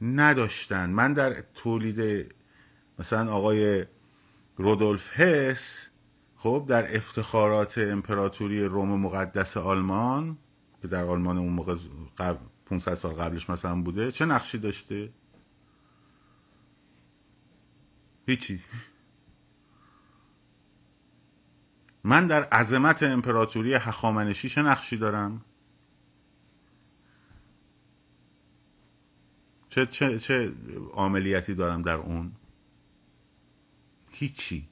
[0.00, 0.90] نداشتن.
[0.90, 2.30] من در تولید
[2.98, 3.84] مثلا آقای
[4.56, 5.86] رودولف هس
[6.36, 10.38] خب در افتخارات امپراتوری روم مقدس آلمان
[10.84, 11.76] که در آلمان اون موقع
[12.18, 15.12] قبل 500 سال قبلش مثلا بوده چه نقشی داشته؟
[18.26, 18.62] هیچی.
[22.04, 25.44] من در عظمت امپراتوری هخامنشی چه نقشی دارم؟
[29.68, 30.52] چه چه چه
[30.94, 32.32] عملیاتی دارم در اون؟
[34.10, 34.68] هیچی.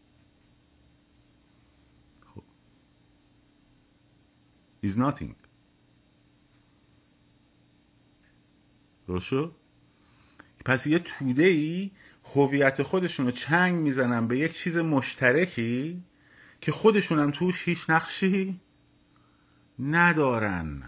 [2.35, 2.43] خب.
[4.85, 5.42] Is nothing.
[9.09, 9.33] درست
[10.65, 11.91] پس یه توده ای
[12.35, 16.03] هویت خودشون رو چنگ می‌زنن به یک چیز مشترکی
[16.61, 18.61] که خودشون هم توش هیچ نقشی
[19.79, 20.83] ندارن.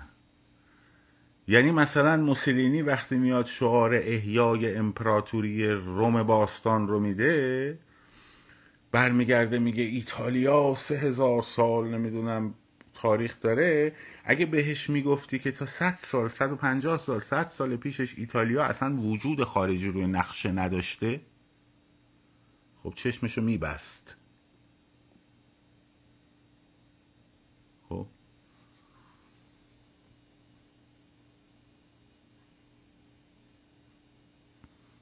[1.48, 7.78] یعنی مثلا موسولینی وقتی میاد شعار احیای امپراتوری روم باستان رو میده
[8.92, 12.54] برمیگرده میگه ایتالیا سه هزار سال نمی‌دونم
[13.04, 18.64] تاریخ داره اگه بهش می‌گفتی که تا 100 سال 150 سال 100 سال پیشش ایتالیا
[18.64, 21.20] اصلا وجود خارجی روی نقشه نداشته
[22.82, 24.16] خب چشمشو میبست.
[27.88, 28.06] خب؟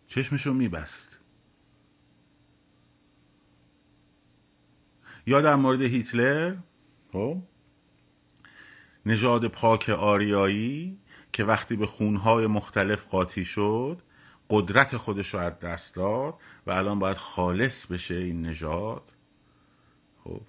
[0.07, 1.19] چشمشو میبست.
[5.27, 6.57] یا در مورد هیتلر؟
[7.13, 7.43] خب؟
[9.07, 10.99] نژاد پاک آریایی
[11.33, 14.03] که وقتی به خونهای مختلف قاطی شد
[14.51, 16.35] قدرت خودش رو از دست داد
[16.67, 19.13] و الان باید خالص بشه این نژاد.
[20.25, 20.41] خب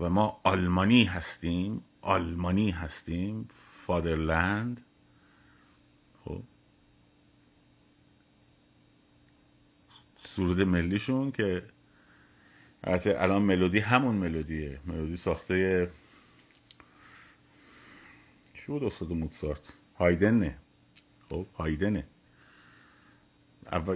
[0.00, 4.84] و ما آلمانی هستیم آلمانی هستیم فادرلند.
[6.24, 6.42] خب
[10.16, 11.62] سرود ملیشون که
[12.84, 14.80] البته الان ملودی همون ملودیه.
[14.86, 15.90] ملودی ساخته
[18.68, 20.58] کی بود استاد موتسارت؟ هایدنه.
[21.28, 22.06] خب هایدنه.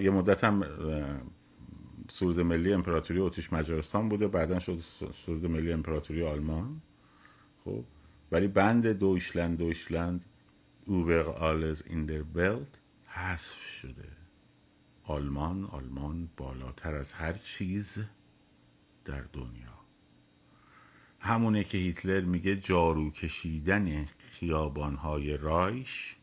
[0.01, 0.65] یه مدت هم
[2.09, 4.77] سرود ملی امپراتوری اتریش مجارستان بوده بعدا شد
[5.13, 6.83] سرود ملی امپراتوری آلمان.
[7.65, 7.85] خب
[8.33, 10.25] ولی بند دویشلند دویشلند
[10.87, 14.09] اوبر آلز این در بلد حذف شده.
[15.05, 17.99] آلمان آلمان بالاتر از هر چیز
[19.05, 19.82] در دنیا.
[21.23, 26.17] همونه که هیتلر میگه جارو کشیدن خیابانهای رایش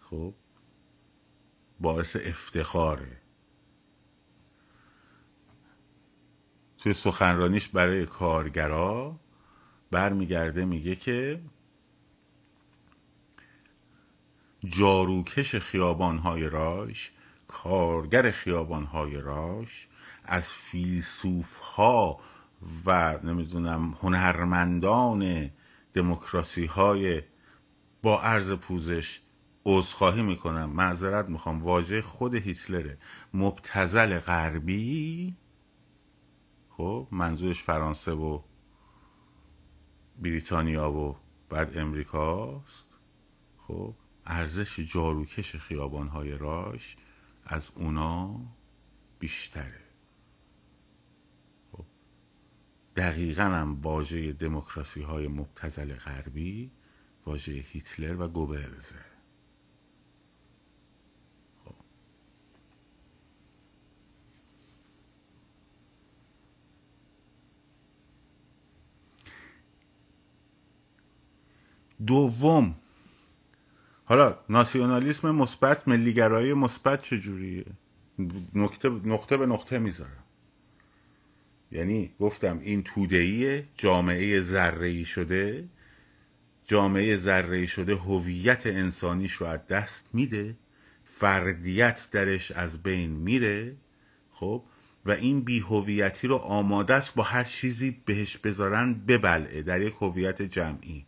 [0.00, 0.34] خب
[1.80, 3.16] باعث افتخاره.
[6.78, 9.16] توی سخنرانیش برای کارگرا
[9.90, 11.40] برمیگرده میگه که
[14.64, 17.12] جاروکش خیابانهای راش
[17.46, 19.88] کارگر خیابانهای راش
[20.24, 22.20] از فیلسوف ها
[22.86, 25.50] و نمی‌دونم هنرمندان
[25.92, 27.22] دموکراسی های
[28.02, 29.20] با عرض پوزش
[29.64, 30.70] عذرخواهی می‌کنم.
[30.70, 31.62] معذرت می‌خوام.
[31.62, 32.98] واژه خود هیتلره.
[33.34, 35.36] مبتزل غربی.
[36.68, 38.40] خب منظورش فرانسه و
[40.18, 41.16] بریتانیا و
[41.48, 42.98] بعد امریکاست.
[43.58, 43.94] خب
[44.26, 46.96] ارزش جاروکش خیابانهای راش
[47.44, 48.40] از اونا
[49.18, 49.80] بیشتره
[51.72, 51.84] خب
[52.96, 56.70] دقیقا هم واژه دموکراسی های مبتزل غربی
[57.26, 58.94] واژه هیتلر و گوبلزه
[61.64, 61.74] خب.
[72.06, 72.74] دوم
[74.04, 77.64] حالا ناسیونالیسم مثبت ملیگرایی مثبت چجوریه؟
[78.54, 80.23] نقطه نقطه به نقطه می‌ذارم.
[81.74, 85.68] یعنی گفتم این تودهی جامعه ذره شده
[86.66, 90.56] جامعه ذره شده هویت انسانیش رو از دست میده
[91.04, 93.76] فردیت درش از بین میره
[94.32, 94.62] خب؟
[95.06, 100.42] و این بیهویتی رو آماده است با هر چیزی بهش بذارن ببلعه در یک هویت
[100.42, 101.06] جمعی.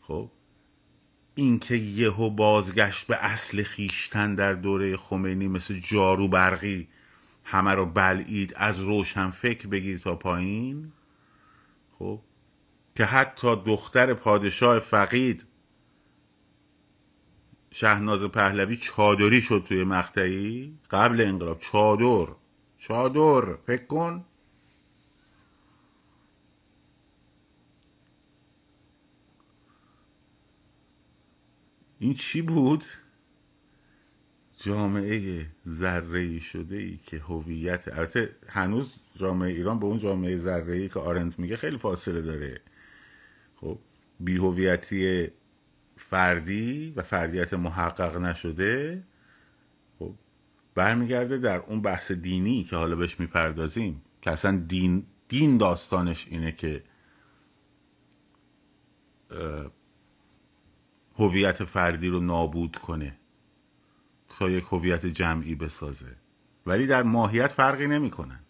[0.00, 0.30] خب؟
[1.34, 6.88] اینکه یهو بازگشت به اصل خیشتن در دوره خمینی مثل جارو برقی
[7.50, 10.92] همه رو بلعید از روشن فکر بگیر تا پایین.
[11.98, 12.20] خب؟
[12.94, 15.46] که حتی دختر پادشاه فقید
[17.70, 20.78] شهناز پهلوی چادری شد توی مقطعی.
[20.90, 21.58] قبل انقلاب.
[21.58, 22.32] چادر.
[22.78, 23.54] چادر.
[23.54, 24.24] فکر کن.
[31.98, 32.84] این چی بود؟
[34.62, 40.88] جامعه ذره شده ای که هویت البته هنوز جامعه ایران به اون جامعه ذره ای
[40.88, 42.60] که آرنت میگه خیلی فاصله داره.
[43.56, 43.78] خب
[44.20, 45.28] بیهویتی
[45.96, 49.02] فردی و فردیت محقق نشده
[49.98, 50.14] خب
[50.74, 56.52] برمیگرده در اون بحث دینی که حالا بهش می‌پردازیم که اصلا دین دین داستانش اینه
[56.52, 56.82] که
[61.18, 63.18] هویت فردی رو نابود کنه.
[64.38, 66.16] تا یک هویت جمعی بسازه.
[66.66, 68.40] ولی در ماهیت فرقی نمی‌کنن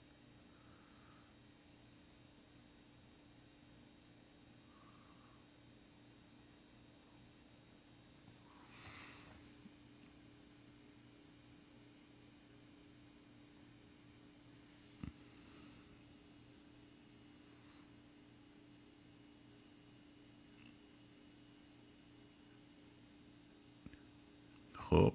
[24.75, 25.13] خب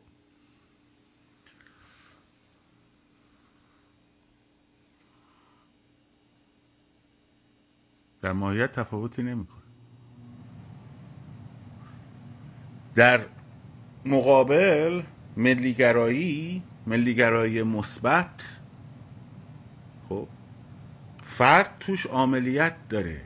[8.24, 9.61] در ماهیت تفاوتی نمی‌کنه.
[12.95, 13.21] در
[14.05, 15.01] مقابل
[15.38, 18.59] ملیگرایی ملیگرایی مثبت
[20.09, 20.28] خب
[21.24, 23.21] فرد توش عملیت داره.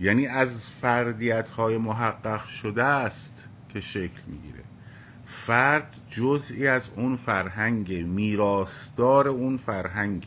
[0.00, 4.64] یعنی از فردیت های محقق شده است که شکل می‌گیره.
[5.26, 10.26] فرد جزئی از اون فرهنگ میراستار اون فرهنگ.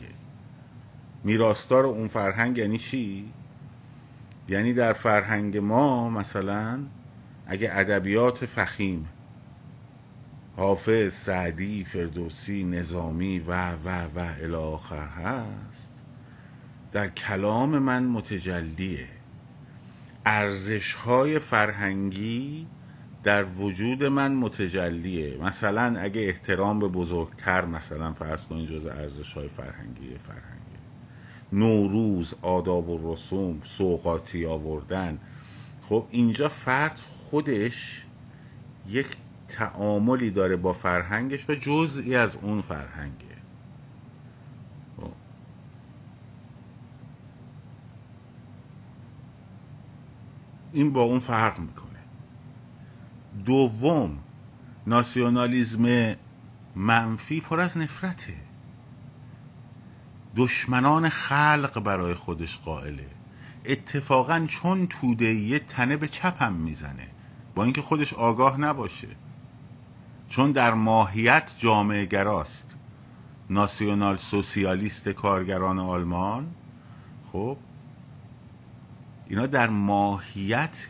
[1.24, 3.32] میراستار اون فرهنگ یعنی چی؟
[4.48, 6.80] یعنی در فرهنگ ما مثلا
[7.46, 9.08] اگه ادبیات فخیم
[10.56, 15.92] حافظ سعدی فردوسی نظامی و و و الاخر هست
[16.92, 19.08] در کلام من متجلیه.
[20.26, 22.66] ارزش های فرهنگی
[23.22, 25.38] در وجود من متجلیه.
[25.42, 30.57] مثلا اگه احترام به بزرگتر مثلا فرض کنید جز ارزش های فرهنگی فرهنگی
[31.52, 35.18] نوروز آداب و رسوم سوقاتی آوردن.
[35.88, 38.06] خب اینجا فرد خودش
[38.88, 39.06] یک
[39.48, 43.24] تعاملی داره با فرهنگش و جزئی از اون فرهنگه.
[44.96, 45.12] خب.
[50.72, 51.88] این با اون فرق می‌کنه.
[53.44, 54.18] دوم
[54.86, 56.16] ناسیونالیزم
[56.76, 58.47] منفی پر از نفرته.
[60.38, 63.06] دشمنان خلق برای خودش قائله.
[63.64, 67.08] اتفاقا چون توده یه تنه به چپم می‌زنه.
[67.54, 69.08] با اینکه خودش آگاه نباشه.
[70.28, 72.76] چون در ماهیت جامعه گراست
[73.50, 76.46] ناسیونال سوسیالیست کارگران آلمان.
[77.32, 77.56] خب
[79.28, 80.88] اینا در ماهیت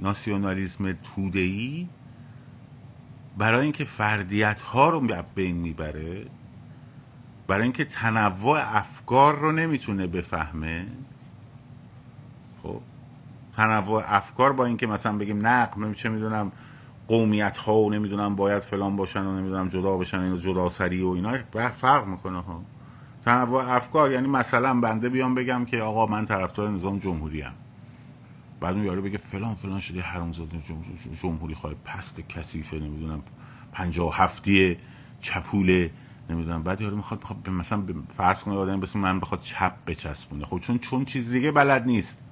[0.00, 1.88] ناسیونالیزم توده‌ای
[3.38, 6.26] برای اینکه فردیت ها رو بین می‌بره
[7.46, 10.86] برای اینکه تنوع افکار رو نمی‌تونه بفهمه
[12.62, 12.80] خب
[13.56, 16.52] تنوع افکار با اینکه مثلا بگیم نقم چه می‌دونم
[17.08, 21.08] قومیت ها و نمی‌دونم باید فلان باشن و نمی‌دونم جدا باشن اینا جدا سری و
[21.08, 21.38] اینا
[21.70, 22.62] فرق می‌کنه ها
[23.24, 27.52] تنوع افکار یعنی مثلا بنده بیام بگم که آقا من طرفدار نظام جمهوری ام.
[28.60, 30.56] بعد اون یارو بگه فلان فلان شده حرومزاده
[31.22, 33.22] جمهوری خواهد پست کثیفه نمی‌دونم
[33.72, 34.76] پنجاه و هفتی
[35.20, 35.90] چپوله.
[36.30, 36.62] نمی‌دونم.
[36.62, 37.82] بعد یارو می‌خواد بخواد مثلا
[38.16, 40.44] فرض کنه آدم بس من بخواد چپ بچسبونه.
[40.44, 42.22] خب چون چون چیز دیگه بلد نیست.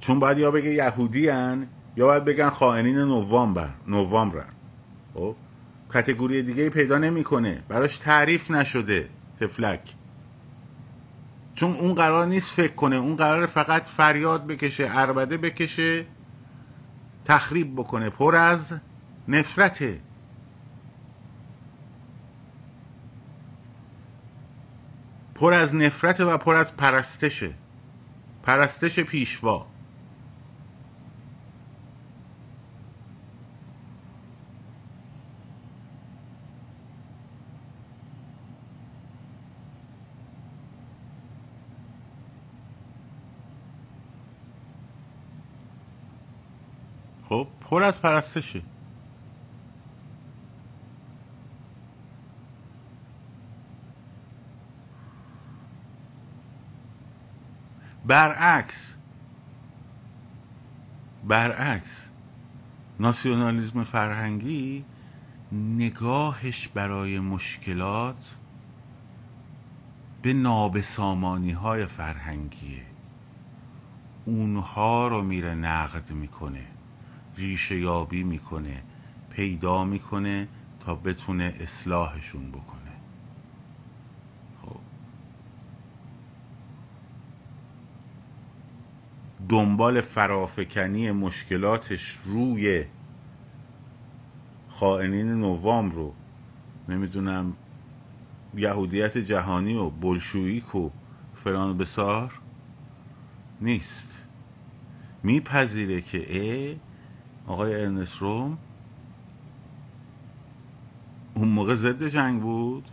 [0.00, 1.66] چون باید یا بگه یهودی هن
[1.96, 4.44] یا باید بگن خائنین نوامبر نوامبر
[5.14, 5.34] خب؟
[5.94, 7.62] کتگوری دیگه پیدا نمی‌کنه.
[7.68, 9.08] براش تعریف نشده.
[9.40, 9.80] تفلک.
[11.54, 12.96] چون اون قرار نیست فکر کنه.
[12.96, 16.06] اون قرار فقط فریاد بکشه اربده بکشه
[17.24, 18.10] تخریب بکنه.
[18.10, 18.74] پر از
[19.28, 20.00] نفرته.
[25.34, 27.54] پر از نفرت و پر از پرستشه
[28.42, 29.66] پرستش پیشوا.
[47.28, 48.62] خب پر از پرستشه
[58.14, 58.96] برعکس.
[61.24, 62.10] برعکس.
[63.00, 64.84] ناسیونالیزم فرهنگی
[65.52, 68.34] نگاهش برای مشکلات
[70.22, 72.82] به نابسامانی های فرهنگیه.
[74.24, 76.66] اونها رو میره نقد می‌کنه
[77.36, 78.82] ریشه یابی می‌کنه
[79.30, 80.48] پیدا می‌کنه
[80.80, 82.92] تا بتونه اصلاحشون بکنه
[84.62, 84.80] خب
[89.54, 92.84] دنبال فرافکنی مشکلاتش روی
[94.68, 96.12] خائنین نوام رو
[96.88, 97.52] نمی‌دونم
[98.54, 100.90] یهودیت جهانی و بلشویک و
[101.34, 102.40] فلان بسار
[103.60, 104.26] نیست.
[105.22, 106.76] میپذیره که
[107.46, 108.58] آقای ارنست روم
[111.34, 112.84] اون موقع ضد جنگ بود؟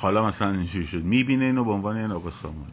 [0.00, 1.04] حالا مثلا اینجوری شد.
[1.04, 2.72] می‌بینه اینو به عنوان یه نابسامانی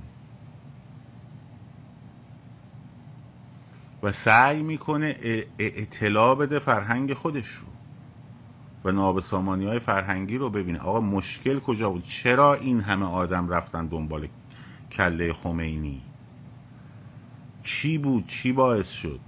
[4.04, 5.16] و سعی می‌کنه
[5.60, 7.68] اطلاع بده فرهنگ خودش رو
[8.84, 10.80] و نابسامانی های فرهنگی رو ببینه.
[10.80, 14.28] آقا مشکل کجا بود؟ چرا این همه آدم رفتن دنبال
[14.92, 16.02] کله خمینی؟
[17.64, 19.20] چی بود؟ چی باعث شد؟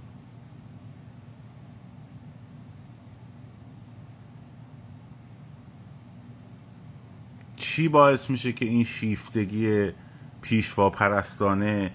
[7.80, 9.90] چی باعث میشه که این شیفتگی
[10.42, 11.92] پیشوا پرستانه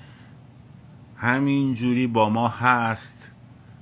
[1.16, 3.32] همینجوری با ما هست؟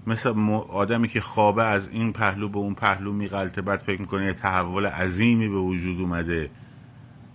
[0.07, 0.29] مثل
[0.69, 4.85] آدمی که خوابه از این پهلو به اون پهلو میغلطه بعد فکر می‌کنه یه تحول
[4.85, 6.51] عظیمی به وجود اومده.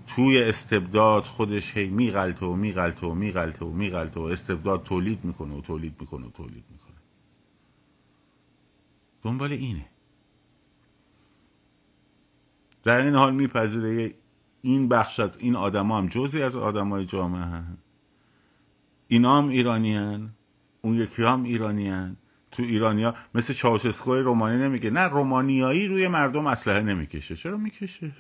[0.07, 5.55] توی استبداد خودش هی میغلطه و میغلطه و میغلطه و میغلطه و استبداد تولید می‌کنه
[5.55, 6.97] و تولید می‌کنه و تولید می‌کنه.
[9.23, 9.87] دنبال اینه.
[12.83, 14.15] در این حال میپذیره
[14.63, 17.79] این بخش از این آدم هم جزی از آدم های جامعه هن.
[19.09, 20.31] اینا هم ایرانی هن.
[20.83, 22.17] اون یکی هم ایرانی هن.
[22.51, 24.91] تو ایرانیا مثل چاوشسکوی رومانی نمیگه.
[24.91, 27.37] نه رومانیایی روی مردم اسلحه نمی‌کشه.
[27.37, 28.13] چرا می‌کشه؟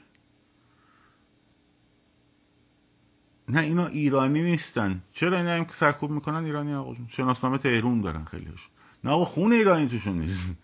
[3.48, 5.02] نه اینا ایرانی نیستن.
[5.12, 8.68] چرا اینا هم سرکوب می‌کنن؟ ایرانی آقا شناسنامه تهرون دارن خیلیش
[9.04, 10.54] نه آقا خون ایرانی توشون نیست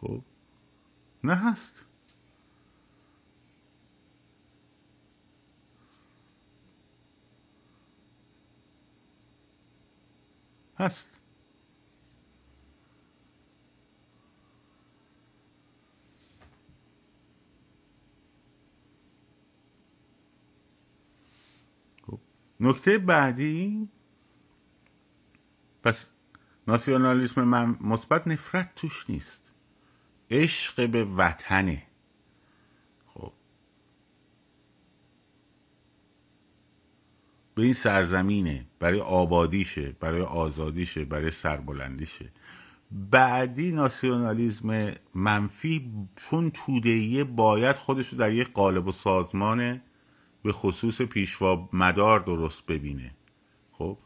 [0.00, 0.22] خب
[1.24, 1.84] نه هست.
[10.78, 11.20] هست.
[22.60, 23.88] نکته بعدی؟
[25.82, 26.12] پس
[26.68, 29.49] ناسیونالیسم من مثبت نفرت توش نیست.
[30.30, 31.82] عشق به وطنه.
[33.06, 33.32] خب.
[37.54, 42.32] به این سرزمینه برای آبادیشه برای آزادیشه برای سربلندیشه.
[42.90, 49.80] بعدی ناسیونالیزم منفی چون تودهیه باید خودش رو در یک قالب و سازمان
[50.42, 53.10] به خصوص پیشوا مدار درست ببینه.
[53.72, 53.98] خب.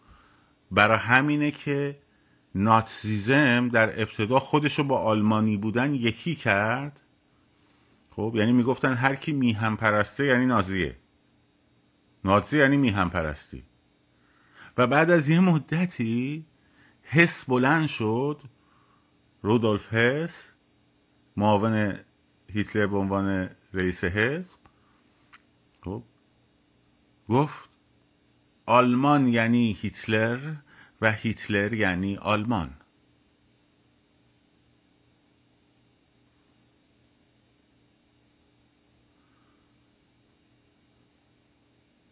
[0.70, 1.98] برای همینه که
[2.54, 7.00] ناتسیزم در ابتدا خودش رو با آلمانی بودن یکی کرد؟
[8.10, 10.96] خب یعنی می‌گفتن هر کی میهم پرسته یعنی نازیه.
[12.24, 13.64] نازی یعنی میهم پرستی.
[14.78, 16.46] و بعد از یه مدتی
[17.02, 18.40] حس بلند شد.
[19.42, 20.50] رودولف هس
[21.36, 21.98] معاون
[22.52, 24.58] هیتلر به عنوان رئیس حزب.
[25.84, 26.02] خب
[27.28, 27.70] گفت
[28.66, 30.54] آلمان یعنی هیتلر.
[31.04, 32.74] و هیتلر یعنی آلمان.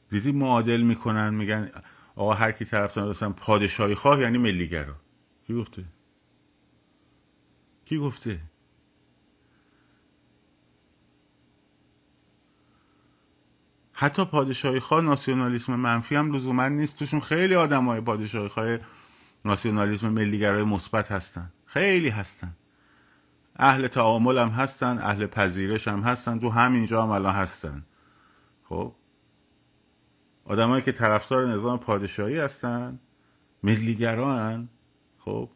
[0.09, 1.71] دیدی معادل می‌کنن میگن
[2.17, 4.97] آقا هر کی طرفدار رسن پادشاهی خواه یعنی ملیگرا.
[5.47, 5.85] کی گفته؟
[7.85, 8.41] کی گفته؟
[14.03, 16.99] حتی پادشاهی خواه ناسیونالیسم منفی هم لزوما نیست.
[16.99, 18.79] توشون خیلی آدم های پادشاهی خواه
[19.45, 21.53] ناسیونالیسم ملیگرای مثبت هستن.
[21.67, 22.57] خیلی هستن.
[23.57, 26.39] اهل تعامل هم هستن اهل پذیرش هم هستن.
[26.39, 27.85] تو همینجا هم الان هستن.
[28.65, 28.95] خب؟
[30.45, 32.99] آدمایی که طرفدار نظام پادشاهی هستن
[33.63, 34.69] ملیگران
[35.19, 35.51] خب؟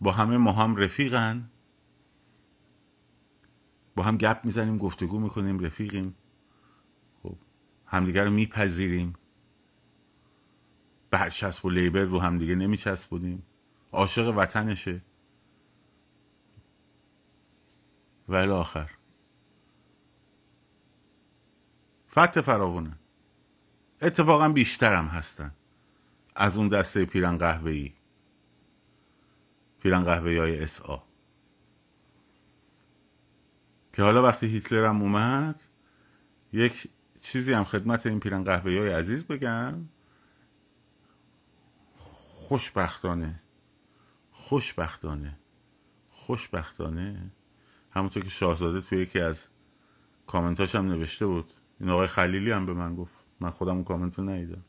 [0.00, 1.50] با همه ما هم رفیقن.
[3.96, 6.14] با هم گپ می‌زنیم گفتگو می‌کنیم رفیقیم.
[7.92, 9.14] همدیگه رو میپذیریم.
[11.10, 13.42] برچسب و لیبر رو همدیگه نمیچسبونیم.
[13.92, 15.02] عاشق وطنشه.
[18.28, 18.90] ولی آخر.
[22.10, 22.98] فتح فراوونه
[24.02, 25.52] اتفاقا بیشترم هستن.
[26.34, 27.92] از اون دسته پیرن قهوه‌ای.
[29.82, 30.96] پیرن قهوه‌ای های اس آ
[33.92, 35.60] که حالا وقتی هیتلر هم اومد
[36.52, 36.88] یک
[37.22, 39.74] چیزی هم خدمت این پیرن قهوه‌ای های عزیز بگم.
[41.96, 43.42] خوشبختانه.
[44.30, 45.38] خوشبختانه.
[46.10, 47.30] خوشبختانه.
[47.90, 49.48] همونطور که شاهزاده توی یکی از
[50.26, 51.52] کامنتاش هم نوشته بود.
[51.80, 53.14] این آقای خلیلی هم به من گفت.
[53.40, 54.64] من خودم اون کامنت رو ندیدم.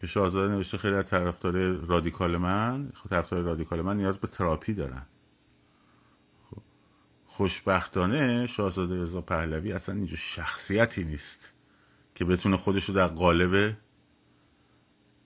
[0.00, 5.06] که شاهزاده نوشته خیلی از طرفدار رادیکال من طرفدار رادیکال من نیاز به تراپی دارن.
[6.50, 6.62] خب.
[7.26, 11.55] خوشبختانه شاهزاده رضا پهلوی اصلا اینجا شخصیتی نیست.
[12.16, 13.76] که بتونه خودش رو در قالب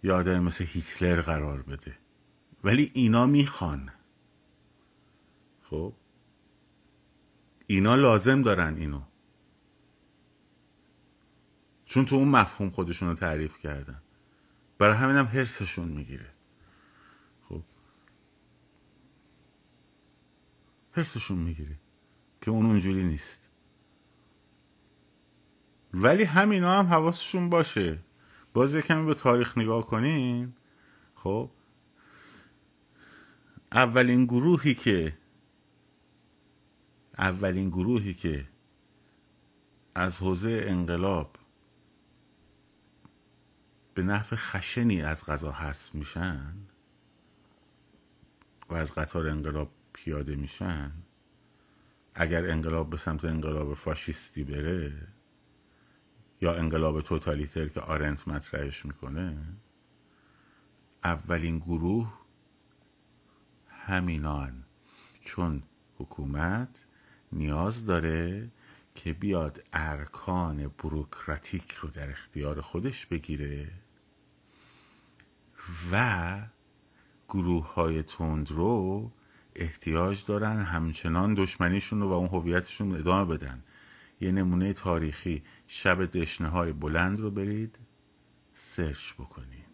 [0.03, 1.99] یه مثل هیتلر قرار بده.
[2.64, 3.91] ولی اینا می‌خوان.
[5.62, 5.95] خب؟
[7.66, 9.03] اینا لازم دارن اینو.
[11.84, 14.03] چون تو اون مفهوم خودشون رو تعریف کردن.
[14.78, 16.30] برای همین هم حرسشون می‌گیره.
[17.49, 17.62] خب؟
[20.93, 21.78] حرسشون می‌گیره
[22.41, 23.39] که اون اونجوری نیست.
[25.95, 27.99] ولی همینا هم حواسشون باشه.
[28.53, 30.53] باز کمی به تاریخ نگاه کنین.
[31.14, 31.51] خب.
[33.72, 35.18] اولین گروهی که
[37.18, 38.49] اولین گروهی که
[39.95, 41.36] از حوزه انقلاب
[43.95, 46.55] به نحو خشنی از غذا حذف میشن
[48.68, 50.93] و از قطار انقلاب پیاده میشن
[52.14, 54.93] اگر انقلاب به سمت انقلاب فاشیستی بره
[56.41, 59.36] یا انقلاب توتالیتر که آرنت مطرحش می‌کنه
[61.05, 62.12] اولین گروه
[63.68, 64.64] همینان
[65.20, 65.62] چون
[65.99, 66.84] حکومت
[67.32, 68.51] نیاز داره
[68.95, 73.68] که بیاد ارکان بروکراتیک رو در اختیار خودش بگیره
[75.93, 76.36] و
[77.28, 79.11] گروه های تند رو
[79.55, 83.62] احتیاج دارن همچنان دشمنیشون رو و اون هویتشون ادامه بدن.
[84.21, 85.43] یه نمونه تاریخی.
[85.66, 87.79] شب دشنه های بلند رو برید
[88.55, 89.64] سرچ بکنین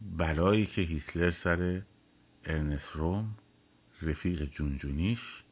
[0.00, 1.82] بلایی که هیتلر سر
[2.44, 3.36] ارنست روهم
[4.02, 5.44] رفیق جونجونیش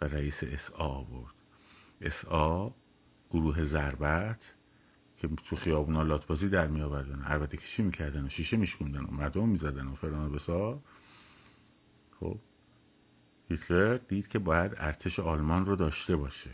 [0.00, 1.34] و رئیس اس آ آورد.
[2.00, 2.70] اس آ
[3.30, 4.54] گروه ضربت
[5.16, 9.48] که تو خیابونا لاتبازی در می آوردن عربده کشی می‌کردن و شیشه میشکوندن و مردم
[9.48, 10.78] می‌زدن و فلان و
[12.20, 12.38] خب
[13.54, 16.50] هیتلر دید که باید ارتش آلمان رو داشته باشه.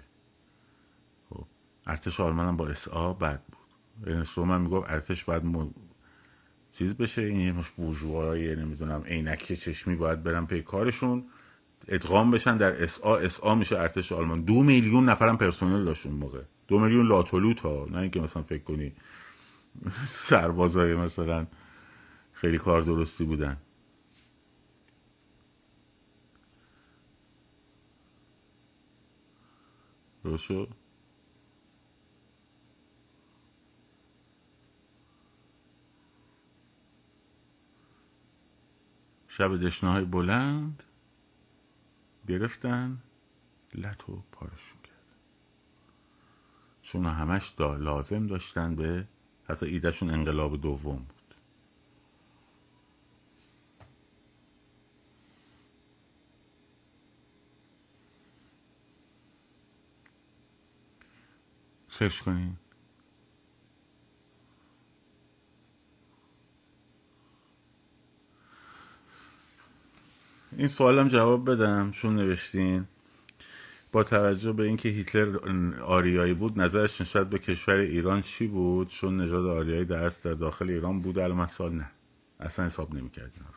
[1.31, 1.47] خب
[1.87, 3.57] ارتش آلمان هم با اس آ بد بود.
[4.07, 5.71] ارنست روهم می‌گفت ارتش باید م...
[6.73, 11.25] چیز بشه این یه مشت بورژوایی نمی‌دونم عینک چشمی باید برن پی کارشون.
[11.89, 14.43] ادغام بشن در اس آ اس آ میشه ارتش آلمان.
[14.43, 16.43] دو میلیون نفرم پرسنل داشت موقع.
[16.69, 18.93] دو میلیون لاتولوت ها نه اینکه مثلا فکر کنی
[20.29, 21.47] سربازای مثلا
[22.33, 23.57] خیلی کار درستی بودن.
[30.25, 30.75] شد
[39.29, 40.83] شب دشنه های بلند.
[42.29, 43.03] گرفتن.
[43.75, 45.17] لطو پارشون کرد
[46.83, 49.09] چون همش دا لازم داشتن به
[49.45, 51.20] حتی ایدهشون انقلاب دوم بود.
[62.01, 62.57] سرچ کنین.
[70.57, 71.91] این سوالم جواب بدم.
[71.91, 72.87] چون نوشتین.
[73.93, 75.37] با توجه به اینکه هیتلر
[75.81, 80.71] آریایی بود نظرش نسبت به کشور ایران چی بود؟ چون نژاد آریایی در در داخل
[80.71, 81.91] ایران بود المثال نه.
[82.41, 83.55] اصلا حساب نمی‌کرد اینا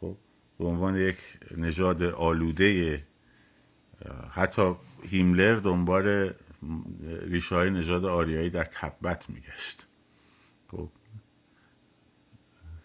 [0.00, 0.16] خب
[0.58, 1.16] به عنوان یک
[1.56, 3.02] نژاد آلوده
[4.30, 6.32] حتی هیملر دنبال
[7.22, 9.86] ریشه های نژاد آریایی در تبت میگشت.
[10.70, 10.88] خب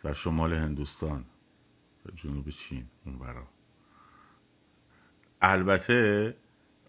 [0.03, 1.25] در شمال هندوستان
[2.15, 3.47] جنوب چین اون برا
[5.41, 6.35] البته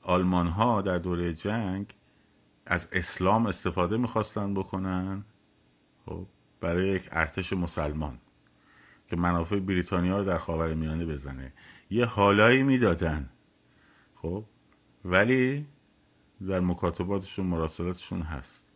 [0.02, 1.94] آلمان ها در دوره جنگ
[2.66, 5.24] از اسلام استفاده می‌خواستن بکنن
[6.06, 6.26] خب
[6.60, 8.18] برای یک ارتش مسلمان
[9.06, 11.52] که منافع بریتانیا رو در خاور میانه بزنه.
[11.90, 13.30] یه حالایی می‌دادن
[14.14, 14.44] خب
[15.04, 15.66] ولی
[16.46, 18.68] در مکاتباتشون مراسلاتشون هست.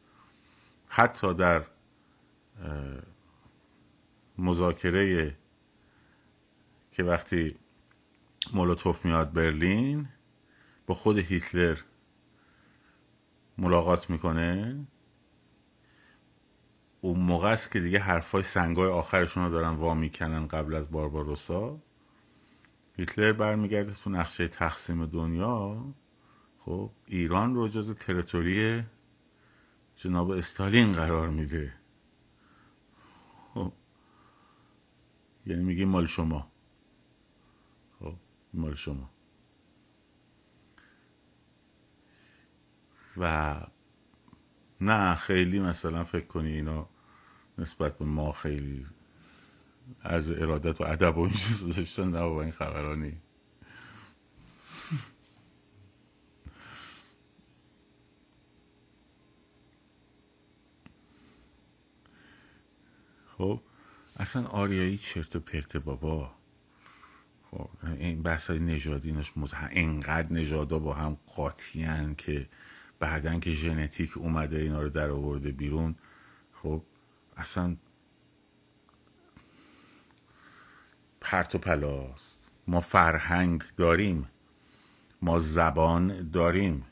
[0.89, 1.65] حتی در
[4.39, 5.37] مذاکره
[6.91, 7.57] که وقتی
[8.53, 10.09] مولوتوف میاد برلین
[10.87, 11.79] با خود هیتلر
[13.59, 14.87] ملاقات می‌کنه.
[17.01, 21.81] اون موقع است که دیگه حرفای سنگای آخرشون رو دارن وا می‌کنن قبل از بارباروسا.
[22.97, 25.85] هیتلر برمیگرده تو نقشه تقسیم دنیا.
[26.65, 28.85] خب ایران رو جز تریتوری
[29.97, 31.75] جناب استالین قرار میده.
[33.55, 33.73] خب
[35.47, 36.53] یعنی میگه مال شما.
[38.55, 39.11] مال شما.
[43.17, 43.57] و
[44.81, 46.89] نه خیلی مثلا فکر کنی اینا
[47.59, 48.87] نسبت به ما خیلی
[50.01, 53.22] از ارادت و ادب و این چیز داشتن نه با این خبرانی
[63.43, 63.61] خب
[64.16, 66.30] اصلا آریایی چرت و پرت بابا.
[67.51, 67.68] خب
[67.99, 72.49] این بحث های نژادی مزه اینقدر نژادا با هم قاطیان که
[73.01, 75.95] بعدا که ژنتیک اومده اینا رو در آورده بیرون
[76.53, 76.82] خب
[77.36, 77.76] اصلا
[81.20, 82.38] پرت و پلاست.
[82.66, 84.28] ما فرهنگ داریم
[85.22, 86.84] ما زبان داریم.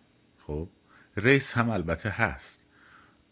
[0.46, 0.68] خب
[1.16, 2.59] race هم البته هست.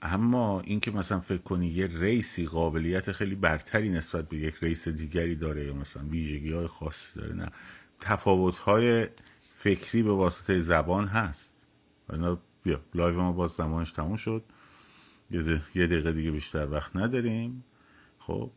[0.03, 4.89] اما اینکه مثلا فکر کنی یه race ی قابلیت خیلی برتری نسبت به یک race
[4.89, 7.51] دیگری داره یا مثلا ویژگی های خاصی داره نه.
[8.01, 9.09] تفاوت های
[9.55, 11.67] فکری به واسطه زبان هست.
[12.63, 14.45] بیا لایو ما باز زمانش تموم شد.
[15.31, 17.65] یه دقیقه دیگه بیشتر وقت نداریم.
[18.19, 18.51] خب.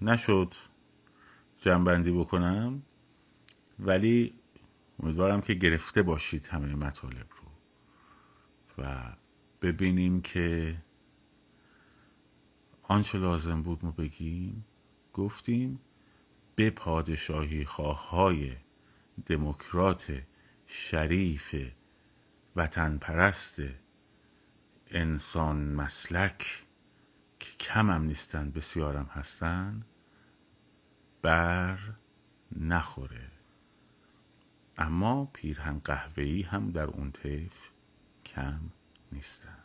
[0.00, 0.54] نشد
[1.60, 2.82] جنبندی بکنم.
[3.78, 4.34] ولی
[5.02, 7.48] امیدوارم که گرفته باشید همه مطالب رو.
[8.84, 9.12] و
[9.62, 10.76] ببینیم که
[12.82, 14.64] آنچه لازم بود ما بگیم
[15.12, 15.80] گفتیم
[16.54, 18.56] به پادشاهی های
[19.26, 20.22] دموکرات
[20.66, 21.54] شریف
[22.56, 23.62] وطن پرست
[24.86, 26.64] انسان مسلک
[27.38, 29.84] که کم هم نیستن بسیارم هستن
[31.22, 31.78] بر
[32.56, 33.30] نخوره.
[34.78, 37.68] اما پیرهن قهوه‌ای هم در اون طیف
[38.24, 38.60] کم
[39.12, 39.58] نیستن.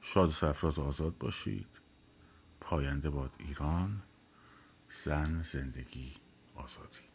[0.00, 1.80] شاد سفراز آزاد باشید.
[2.60, 4.02] پاینده باد ایران
[4.90, 6.16] زن زندگی
[6.54, 7.07] آزادی.